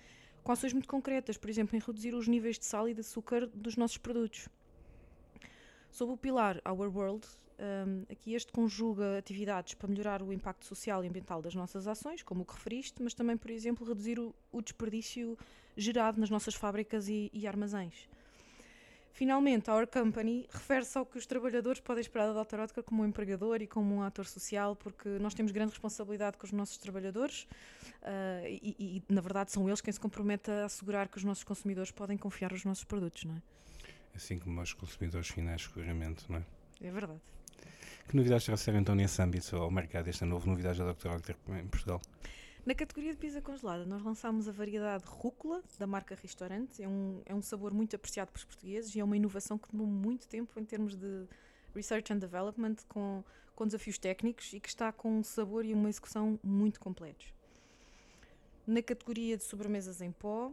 com 0.44 0.52
ações 0.52 0.72
muito 0.72 0.88
concretas, 0.88 1.36
por 1.36 1.48
exemplo, 1.48 1.76
em 1.76 1.80
reduzir 1.80 2.14
os 2.14 2.28
níveis 2.28 2.58
de 2.58 2.64
sal 2.64 2.88
e 2.88 2.94
de 2.94 3.00
açúcar 3.00 3.46
dos 3.46 3.76
nossos 3.76 3.96
produtos. 3.96 4.48
Sob 5.90 6.12
o 6.12 6.16
pilar 6.16 6.60
Our 6.68 6.94
World, 6.94 7.26
um, 7.62 8.04
aqui 8.10 8.34
este 8.34 8.50
conjuga 8.52 9.18
atividades 9.18 9.74
para 9.74 9.88
melhorar 9.88 10.22
o 10.22 10.32
impacto 10.32 10.66
social 10.66 11.04
e 11.04 11.08
ambiental 11.08 11.40
das 11.40 11.54
nossas 11.54 11.86
ações, 11.86 12.22
como 12.22 12.42
o 12.42 12.44
que 12.44 12.54
referiste, 12.54 13.02
mas 13.02 13.14
também, 13.14 13.36
por 13.36 13.50
exemplo, 13.50 13.86
reduzir 13.86 14.18
o, 14.18 14.34
o 14.50 14.60
desperdício 14.60 15.38
gerado 15.76 16.20
nas 16.20 16.28
nossas 16.28 16.54
fábricas 16.54 17.08
e, 17.08 17.30
e 17.32 17.46
armazéns. 17.46 18.08
Finalmente, 19.12 19.70
Our 19.70 19.86
Company 19.86 20.48
refere-se 20.50 20.96
ao 20.96 21.04
que 21.04 21.18
os 21.18 21.26
trabalhadores 21.26 21.80
podem 21.80 22.00
esperar 22.00 22.32
da 22.32 22.42
Dr. 22.42 22.60
Oetker 22.60 22.82
como 22.82 23.02
um 23.02 23.06
empregador 23.06 23.60
e 23.60 23.66
como 23.66 23.94
um 23.94 24.02
ator 24.02 24.26
social, 24.26 24.74
porque 24.74 25.08
nós 25.20 25.34
temos 25.34 25.52
grande 25.52 25.70
responsabilidade 25.70 26.38
com 26.38 26.46
os 26.46 26.52
nossos 26.52 26.78
trabalhadores 26.78 27.42
uh, 28.02 28.46
e, 28.46 28.74
e, 29.08 29.12
na 29.12 29.20
verdade, 29.20 29.52
são 29.52 29.68
eles 29.68 29.82
quem 29.82 29.92
se 29.92 30.00
compromete 30.00 30.50
a 30.50 30.64
assegurar 30.64 31.08
que 31.08 31.18
os 31.18 31.24
nossos 31.24 31.44
consumidores 31.44 31.90
podem 31.90 32.16
confiar 32.16 32.52
nos 32.52 32.64
nossos 32.64 32.84
produtos, 32.84 33.24
não 33.24 33.36
é? 33.36 33.42
Assim 34.14 34.38
como 34.38 34.60
os 34.60 34.72
consumidores 34.72 35.28
finais, 35.28 35.62
seguramente, 35.62 36.24
não 36.30 36.38
é? 36.38 36.44
É 36.82 36.90
verdade. 36.90 37.20
Que 38.12 38.16
novidades 38.16 38.44
trouxeram 38.44 38.78
então 38.78 38.94
nesse 38.94 39.22
âmbito 39.22 39.56
ao 39.56 39.70
mercado, 39.70 40.06
esta 40.06 40.26
nova 40.26 40.44
novidade 40.44 40.78
da 40.78 40.92
Dr. 40.92 41.12
Oetker 41.12 41.34
em 41.48 41.66
Portugal? 41.66 41.98
Na 42.66 42.74
categoria 42.74 43.10
de 43.10 43.16
pizza 43.16 43.40
congelada, 43.40 43.86
nós 43.86 44.02
lançámos 44.02 44.46
a 44.46 44.52
variedade 44.52 45.04
rúcula 45.06 45.62
da 45.78 45.86
marca 45.86 46.14
Restaurante. 46.14 46.82
É 46.82 46.86
um, 46.86 47.22
é 47.24 47.34
um 47.34 47.40
sabor 47.40 47.72
muito 47.72 47.96
apreciado 47.96 48.30
pelos 48.30 48.44
portugueses 48.44 48.94
e 48.94 49.00
é 49.00 49.04
uma 49.04 49.16
inovação 49.16 49.56
que 49.56 49.66
demorou 49.72 49.90
muito 49.90 50.28
tempo 50.28 50.60
em 50.60 50.64
termos 50.66 50.94
de 50.94 51.26
research 51.74 52.12
and 52.12 52.18
development, 52.18 52.76
com, 52.86 53.24
com 53.56 53.64
desafios 53.64 53.96
técnicos 53.96 54.52
e 54.52 54.60
que 54.60 54.68
está 54.68 54.92
com 54.92 55.20
um 55.20 55.24
sabor 55.24 55.64
e 55.64 55.72
uma 55.72 55.88
execução 55.88 56.38
muito 56.42 56.80
completos. 56.80 57.32
Na 58.66 58.82
categoria 58.82 59.38
de 59.38 59.44
sobremesas 59.44 60.02
em 60.02 60.12
pó, 60.12 60.52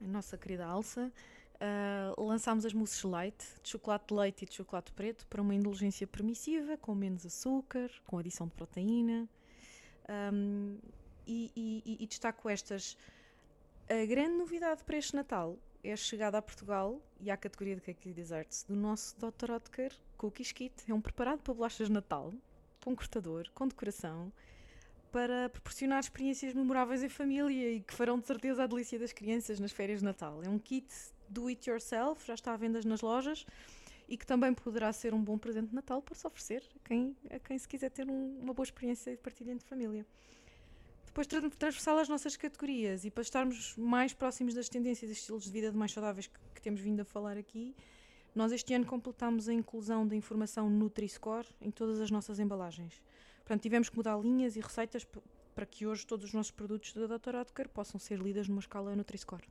a 0.00 0.06
nossa 0.06 0.38
querida 0.38 0.64
Alça, 0.64 1.10
uh, 1.56 2.22
lançámos 2.22 2.64
as 2.64 2.72
mousses 2.72 3.02
light, 3.02 3.36
de 3.62 3.68
chocolate 3.68 4.06
de 4.08 4.14
leite 4.14 4.42
e 4.44 4.48
de 4.48 4.54
chocolate 4.54 4.92
preto, 4.92 5.26
para 5.26 5.40
uma 5.40 5.54
indulgência 5.54 6.06
permissiva, 6.06 6.76
com 6.76 6.94
menos 6.94 7.24
açúcar, 7.24 7.90
com 8.06 8.18
adição 8.18 8.46
de 8.46 8.54
proteína. 8.54 9.28
Um, 10.08 10.78
e, 11.26 11.50
e, 11.56 11.96
e 12.00 12.06
destaco 12.06 12.48
estas. 12.48 12.96
A 13.88 14.06
grande 14.06 14.36
novidade 14.36 14.84
para 14.84 14.96
este 14.96 15.14
Natal 15.14 15.58
é 15.82 15.92
a 15.92 15.96
chegada 15.96 16.38
a 16.38 16.42
Portugal 16.42 17.00
e 17.20 17.30
à 17.30 17.36
categoria 17.36 17.76
de 17.76 17.80
Cake 17.80 18.12
Desserts 18.12 18.64
do 18.64 18.74
nosso 18.74 19.16
Dr. 19.16 19.52
Oetker 19.52 19.92
Cookies 20.16 20.52
Kit. 20.52 20.74
É 20.88 20.94
um 20.94 21.00
preparado 21.00 21.40
para 21.40 21.54
bolachas 21.54 21.86
de 21.86 21.92
Natal, 21.92 22.32
com 22.84 22.96
cortador, 22.96 23.48
com 23.54 23.68
decoração, 23.68 24.32
para 25.12 25.48
proporcionar 25.48 26.00
experiências 26.00 26.52
memoráveis 26.52 27.02
em 27.02 27.08
família 27.08 27.72
e 27.72 27.80
que 27.80 27.94
farão 27.94 28.18
de 28.18 28.26
certeza 28.26 28.64
a 28.64 28.66
delícia 28.66 28.98
das 28.98 29.12
crianças 29.12 29.60
nas 29.60 29.72
férias 29.72 30.00
de 30.00 30.04
Natal. 30.04 30.42
É 30.42 30.48
um 30.48 30.58
kit 30.58 30.92
do 31.28 31.48
it 31.48 31.68
yourself, 31.68 32.26
já 32.26 32.34
está 32.34 32.52
à 32.52 32.56
venda 32.56 32.80
nas 32.84 33.00
lojas 33.00 33.46
e 34.08 34.16
que 34.16 34.26
também 34.26 34.54
poderá 34.54 34.92
ser 34.92 35.12
um 35.14 35.22
bom 35.22 35.36
presente 35.36 35.68
de 35.68 35.74
Natal 35.74 36.00
para 36.00 36.14
se 36.14 36.26
oferecer 36.26 36.62
a 36.76 36.88
quem, 36.88 37.16
a 37.30 37.38
quem 37.38 37.58
se 37.58 37.66
quiser 37.66 37.90
ter 37.90 38.08
um, 38.08 38.38
uma 38.40 38.54
boa 38.54 38.64
experiência 38.64 39.12
de 39.12 39.18
partilha 39.18 39.52
entre 39.52 39.66
família 39.66 40.06
depois 41.16 41.26
transversal 41.56 41.98
às 41.98 42.10
nossas 42.10 42.36
categorias 42.36 43.06
e 43.06 43.10
para 43.10 43.22
estarmos 43.22 43.74
mais 43.78 44.12
próximos 44.12 44.52
das 44.52 44.68
tendências 44.68 45.10
e 45.10 45.14
estilos 45.14 45.44
de 45.44 45.50
vida 45.50 45.72
mais 45.72 45.92
saudáveis 45.92 46.26
que, 46.26 46.38
que 46.54 46.60
temos 46.60 46.78
vindo 46.80 47.00
a 47.00 47.04
falar 47.06 47.38
aqui, 47.38 47.74
nós 48.34 48.52
este 48.52 48.74
ano 48.74 48.84
completámos 48.84 49.48
a 49.48 49.52
inclusão 49.54 50.06
da 50.06 50.14
informação 50.14 50.68
Nutri-Score 50.68 51.46
em 51.58 51.70
todas 51.70 52.02
as 52.02 52.10
nossas 52.10 52.38
embalagens. 52.38 53.00
Portanto, 53.38 53.62
tivemos 53.62 53.88
que 53.88 53.96
mudar 53.96 54.18
linhas 54.20 54.56
e 54.56 54.60
receitas 54.60 55.06
para 55.56 55.64
que 55.64 55.86
hoje 55.86 56.06
todos 56.06 56.26
os 56.26 56.34
nossos 56.34 56.52
produtos 56.52 56.92
da 56.92 57.06
Dr. 57.06 57.34
Oetker 57.34 57.66
possam 57.70 57.98
ser 57.98 58.18
lidas 58.18 58.46
numa 58.46 58.60
escala 58.60 58.94
Nutri-Score. 58.94 59.42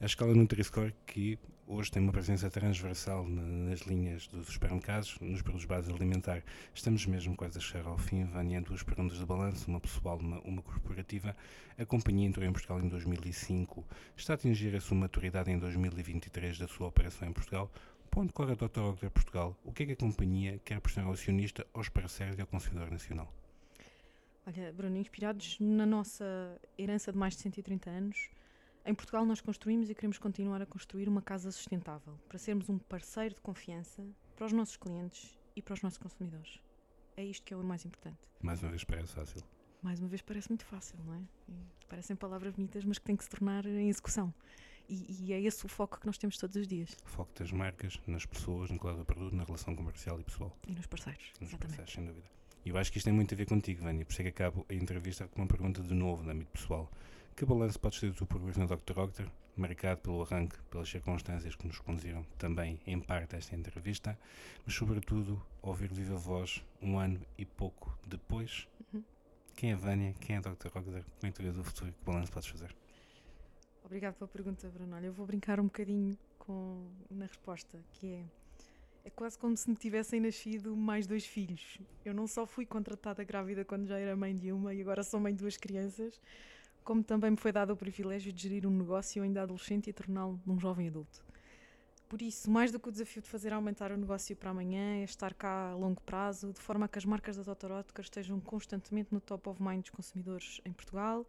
A 0.00 0.04
escala 0.04 0.34
Nutri-Score 0.34 0.92
que 1.06 1.38
hoje 1.68 1.88
tem 1.88 2.02
uma 2.02 2.10
presença 2.10 2.50
transversal 2.50 3.24
nas 3.28 3.82
linhas 3.82 4.26
dos 4.26 4.48
supermercados, 4.48 5.16
nos 5.20 5.40
produtos 5.40 5.64
básicos 5.64 5.94
alimentar. 5.94 6.42
Estamos 6.74 7.06
mesmo 7.06 7.36
quase 7.36 7.58
a 7.58 7.60
chegar 7.60 7.86
ao 7.86 7.96
fim, 7.96 8.24
Vânia, 8.24 8.60
duas 8.60 8.82
perguntas 8.82 9.16
de 9.16 9.24
balanço, 9.24 9.70
uma 9.70 9.78
pessoal, 9.78 10.18
uma, 10.18 10.40
uma 10.40 10.62
corporativa. 10.62 11.36
A 11.78 11.86
companhia 11.86 12.26
entrou 12.26 12.44
em 12.44 12.52
Portugal 12.52 12.80
em 12.80 12.88
2005, 12.88 13.86
está 14.16 14.32
a 14.32 14.34
atingir 14.34 14.74
a 14.74 14.80
sua 14.80 14.96
maturidade 14.96 15.52
em 15.52 15.58
2023 15.60 16.58
da 16.58 16.66
sua 16.66 16.88
operação 16.88 17.28
em 17.28 17.32
Portugal. 17.32 17.70
Ponto 18.10 18.34
corre 18.34 18.52
a 18.52 18.56
Dr. 18.56 18.80
Oetker 18.80 19.10
Portugal. 19.12 19.56
O 19.64 19.72
que 19.72 19.84
é 19.84 19.86
que 19.86 19.92
a 19.92 19.96
companhia 19.96 20.60
quer 20.64 20.80
pressionar 20.80 21.06
ao 21.06 21.14
acionista, 21.14 21.64
aos 21.72 21.88
parceiros 21.88 22.36
e 22.36 22.40
ao 22.40 22.48
consumidor 22.48 22.90
nacional? 22.90 23.32
Olha, 24.46 24.72
Bruno, 24.72 24.96
inspirados 24.96 25.56
na 25.60 25.86
nossa 25.86 26.60
herança 26.76 27.12
de 27.12 27.18
mais 27.18 27.36
de 27.36 27.42
130 27.42 27.88
anos, 27.88 28.30
em 28.84 28.92
Portugal 28.92 29.24
nós 29.24 29.40
construímos 29.40 29.88
e 29.88 29.94
queremos 29.94 30.18
continuar 30.18 30.60
a 30.60 30.66
construir 30.66 31.08
uma 31.08 31.22
casa 31.22 31.52
sustentável, 31.52 32.18
para 32.28 32.38
sermos 32.38 32.68
um 32.68 32.76
parceiro 32.76 33.36
de 33.36 33.40
confiança 33.40 34.04
para 34.34 34.46
os 34.46 34.52
nossos 34.52 34.76
clientes 34.76 35.38
e 35.54 35.62
para 35.62 35.74
os 35.74 35.82
nossos 35.82 35.98
consumidores. 35.98 36.60
É 37.16 37.24
isto 37.24 37.44
que 37.44 37.54
é 37.54 37.56
o 37.56 37.62
mais 37.62 37.84
importante. 37.84 38.18
Mais 38.42 38.60
uma 38.62 38.70
vez 38.70 38.82
parece 38.82 39.12
fácil. 39.12 39.42
Mais 39.80 40.00
uma 40.00 40.08
vez 40.08 40.22
parece 40.22 40.48
muito 40.48 40.64
fácil, 40.64 40.98
não 41.04 41.14
é? 41.14 41.22
E 41.48 41.86
parecem 41.88 42.16
palavras 42.16 42.52
bonitas, 42.52 42.84
mas 42.84 42.98
que 42.98 43.04
têm 43.04 43.16
que 43.16 43.22
se 43.22 43.30
tornar 43.30 43.64
em 43.64 43.88
execução. 43.88 44.34
E, 44.88 45.26
e, 45.26 45.32
é 45.32 45.40
esse 45.40 45.64
o 45.64 45.68
foco 45.68 46.00
que 46.00 46.06
nós 46.06 46.18
temos 46.18 46.36
todos 46.36 46.56
os 46.56 46.66
dias. 46.66 46.96
O 47.04 47.08
foco 47.08 47.32
das 47.38 47.52
marcas, 47.52 48.00
nas 48.06 48.26
pessoas, 48.26 48.70
no 48.70 48.78
quadro 48.78 48.98
do 48.98 49.04
produto, 49.04 49.36
na 49.36 49.44
relação 49.44 49.76
comercial 49.76 50.18
e 50.20 50.24
pessoal. 50.24 50.56
E 50.66 50.74
nos 50.74 50.86
parceiros. 50.86 51.32
Nos 51.40 51.50
exatamente. 51.50 51.76
parceiros, 51.76 51.92
sem 51.92 52.04
dúvida. 52.04 52.41
E 52.64 52.70
eu 52.70 52.78
acho 52.78 52.92
que 52.92 52.98
isto 52.98 53.06
tem 53.06 53.12
muito 53.12 53.34
a 53.34 53.36
ver 53.36 53.46
contigo, 53.46 53.82
Vânia, 53.82 54.04
por 54.04 54.12
isso 54.12 54.22
é 54.22 54.24
que 54.24 54.30
acabo 54.30 54.64
a 54.68 54.74
entrevista 54.74 55.26
com 55.26 55.40
uma 55.42 55.48
pergunta 55.48 55.82
de 55.82 55.94
novo 55.94 56.22
no 56.22 56.30
âmbito 56.30 56.52
pessoal. 56.52 56.90
Que 57.34 57.44
balanço 57.44 57.80
podes 57.80 57.98
ter 57.98 58.10
do 58.10 58.14
teu 58.14 58.26
progresso 58.26 58.60
na 58.60 58.66
Dr. 58.66 58.98
Octor, 58.98 59.26
marcado 59.56 60.00
pelo 60.00 60.22
arranque, 60.22 60.56
pelas 60.70 60.88
circunstâncias 60.88 61.56
que 61.56 61.66
nos 61.66 61.78
conduziram 61.78 62.24
também, 62.38 62.78
em 62.86 63.00
parte, 63.00 63.34
a 63.34 63.38
esta 63.38 63.56
entrevista, 63.56 64.18
mas, 64.64 64.74
sobretudo, 64.74 65.42
ouvir 65.60 65.92
viva 65.92 66.16
voz 66.16 66.62
um 66.80 66.98
ano 66.98 67.20
e 67.36 67.44
pouco 67.44 67.98
depois? 68.06 68.68
Uhum. 68.92 69.02
Quem 69.56 69.72
é 69.72 69.74
Vânia? 69.74 70.14
Quem 70.20 70.36
é 70.36 70.40
Dr. 70.40 70.66
Octor? 70.66 70.82
Como 70.82 70.96
é 70.96 71.26
que 71.26 71.32
tu 71.32 71.42
vês 71.42 71.58
o 71.58 71.64
futuro? 71.64 71.92
Que 71.92 72.04
balanço 72.04 72.30
podes 72.30 72.48
fazer? 72.48 72.74
Obrigado 73.84 74.14
pela 74.14 74.28
pergunta, 74.28 74.68
Bruno. 74.68 74.94
Olha, 74.94 75.06
eu 75.06 75.12
vou 75.12 75.26
brincar 75.26 75.58
um 75.58 75.64
bocadinho 75.64 76.16
com, 76.38 76.86
na 77.10 77.26
resposta, 77.26 77.78
que 77.92 78.14
é 78.14 78.24
é 79.04 79.10
quase 79.10 79.38
como 79.38 79.56
se 79.56 79.68
me 79.68 79.76
tivessem 79.76 80.20
nascido 80.20 80.76
mais 80.76 81.06
dois 81.06 81.26
filhos. 81.26 81.78
Eu 82.04 82.14
não 82.14 82.26
só 82.26 82.46
fui 82.46 82.64
contratada 82.64 83.24
grávida 83.24 83.64
quando 83.64 83.86
já 83.86 83.98
era 83.98 84.14
mãe 84.14 84.36
de 84.36 84.52
uma 84.52 84.72
e 84.74 84.80
agora 84.80 85.02
sou 85.02 85.18
mãe 85.18 85.32
de 85.32 85.40
duas 85.40 85.56
crianças, 85.56 86.20
como 86.84 87.02
também 87.02 87.30
me 87.30 87.36
foi 87.36 87.52
dado 87.52 87.72
o 87.72 87.76
privilégio 87.76 88.32
de 88.32 88.42
gerir 88.42 88.66
um 88.66 88.70
negócio 88.70 89.22
ainda 89.22 89.42
adolescente 89.42 89.90
e 89.90 89.92
torná-lo 89.92 90.40
num 90.46 90.58
jovem 90.58 90.88
adulto. 90.88 91.24
Por 92.08 92.20
isso, 92.20 92.50
mais 92.50 92.70
do 92.70 92.78
que 92.78 92.88
o 92.88 92.92
desafio 92.92 93.22
de 93.22 93.28
fazer 93.28 93.52
aumentar 93.52 93.90
o 93.90 93.96
negócio 93.96 94.36
para 94.36 94.50
amanhã, 94.50 95.00
é 95.00 95.04
estar 95.04 95.32
cá 95.32 95.70
a 95.70 95.74
longo 95.74 96.00
prazo, 96.02 96.52
de 96.52 96.60
forma 96.60 96.86
que 96.86 96.98
as 96.98 97.06
marcas 97.06 97.36
da. 97.38 97.52
Oetker 97.52 98.04
estejam 98.04 98.38
constantemente 98.38 99.08
no 99.12 99.20
top 99.20 99.48
of 99.48 99.62
mind 99.62 99.80
dos 99.80 99.90
consumidores 99.90 100.60
em 100.64 100.72
Portugal 100.72 101.26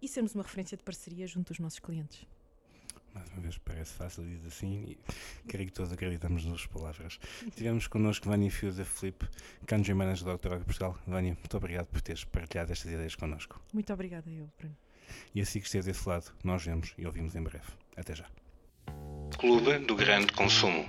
e 0.00 0.06
sermos 0.06 0.34
uma 0.34 0.44
referência 0.44 0.76
de 0.76 0.84
parceria 0.84 1.26
junto 1.26 1.48
dos 1.48 1.58
nossos 1.58 1.80
clientes 1.80 2.24
mais 3.16 3.30
uma 3.30 3.40
vez 3.40 3.56
parece 3.58 3.94
fácil, 3.94 4.24
diz 4.24 4.44
assim, 4.44 4.84
e 4.84 4.98
creio 5.48 5.66
que 5.66 5.72
todos 5.72 5.90
acreditamos 5.90 6.44
nas 6.44 6.66
palavras. 6.66 7.18
Tivemos 7.54 7.86
connosco 7.86 8.28
Vânia 8.28 8.50
Fiuza 8.50 8.84
Felipe, 8.84 9.26
Country 9.66 9.94
Manager 9.94 10.24
da 10.24 10.30
Doutora 10.32 10.60
Portugal. 10.60 10.98
Vânia, 11.06 11.34
muito 11.34 11.56
obrigado 11.56 11.86
por 11.86 12.00
teres 12.02 12.24
partilhado 12.24 12.72
estas 12.72 12.92
ideias 12.92 13.14
connosco. 13.14 13.60
Muito 13.72 13.92
obrigada, 13.92 14.30
eu, 14.30 14.50
Bruno. 14.58 14.76
E 15.34 15.40
assim 15.40 15.60
que 15.60 15.66
esteve 15.66 15.86
desse 15.86 16.06
lado, 16.06 16.30
nós 16.44 16.64
vemos 16.64 16.92
e 16.98 17.06
ouvimos 17.06 17.34
em 17.34 17.42
breve. 17.42 17.66
Até 17.96 18.14
já. 18.14 18.26
Clube 19.38 19.78
do 19.78 19.96
Grande 19.96 20.32
Consumo. 20.32 20.84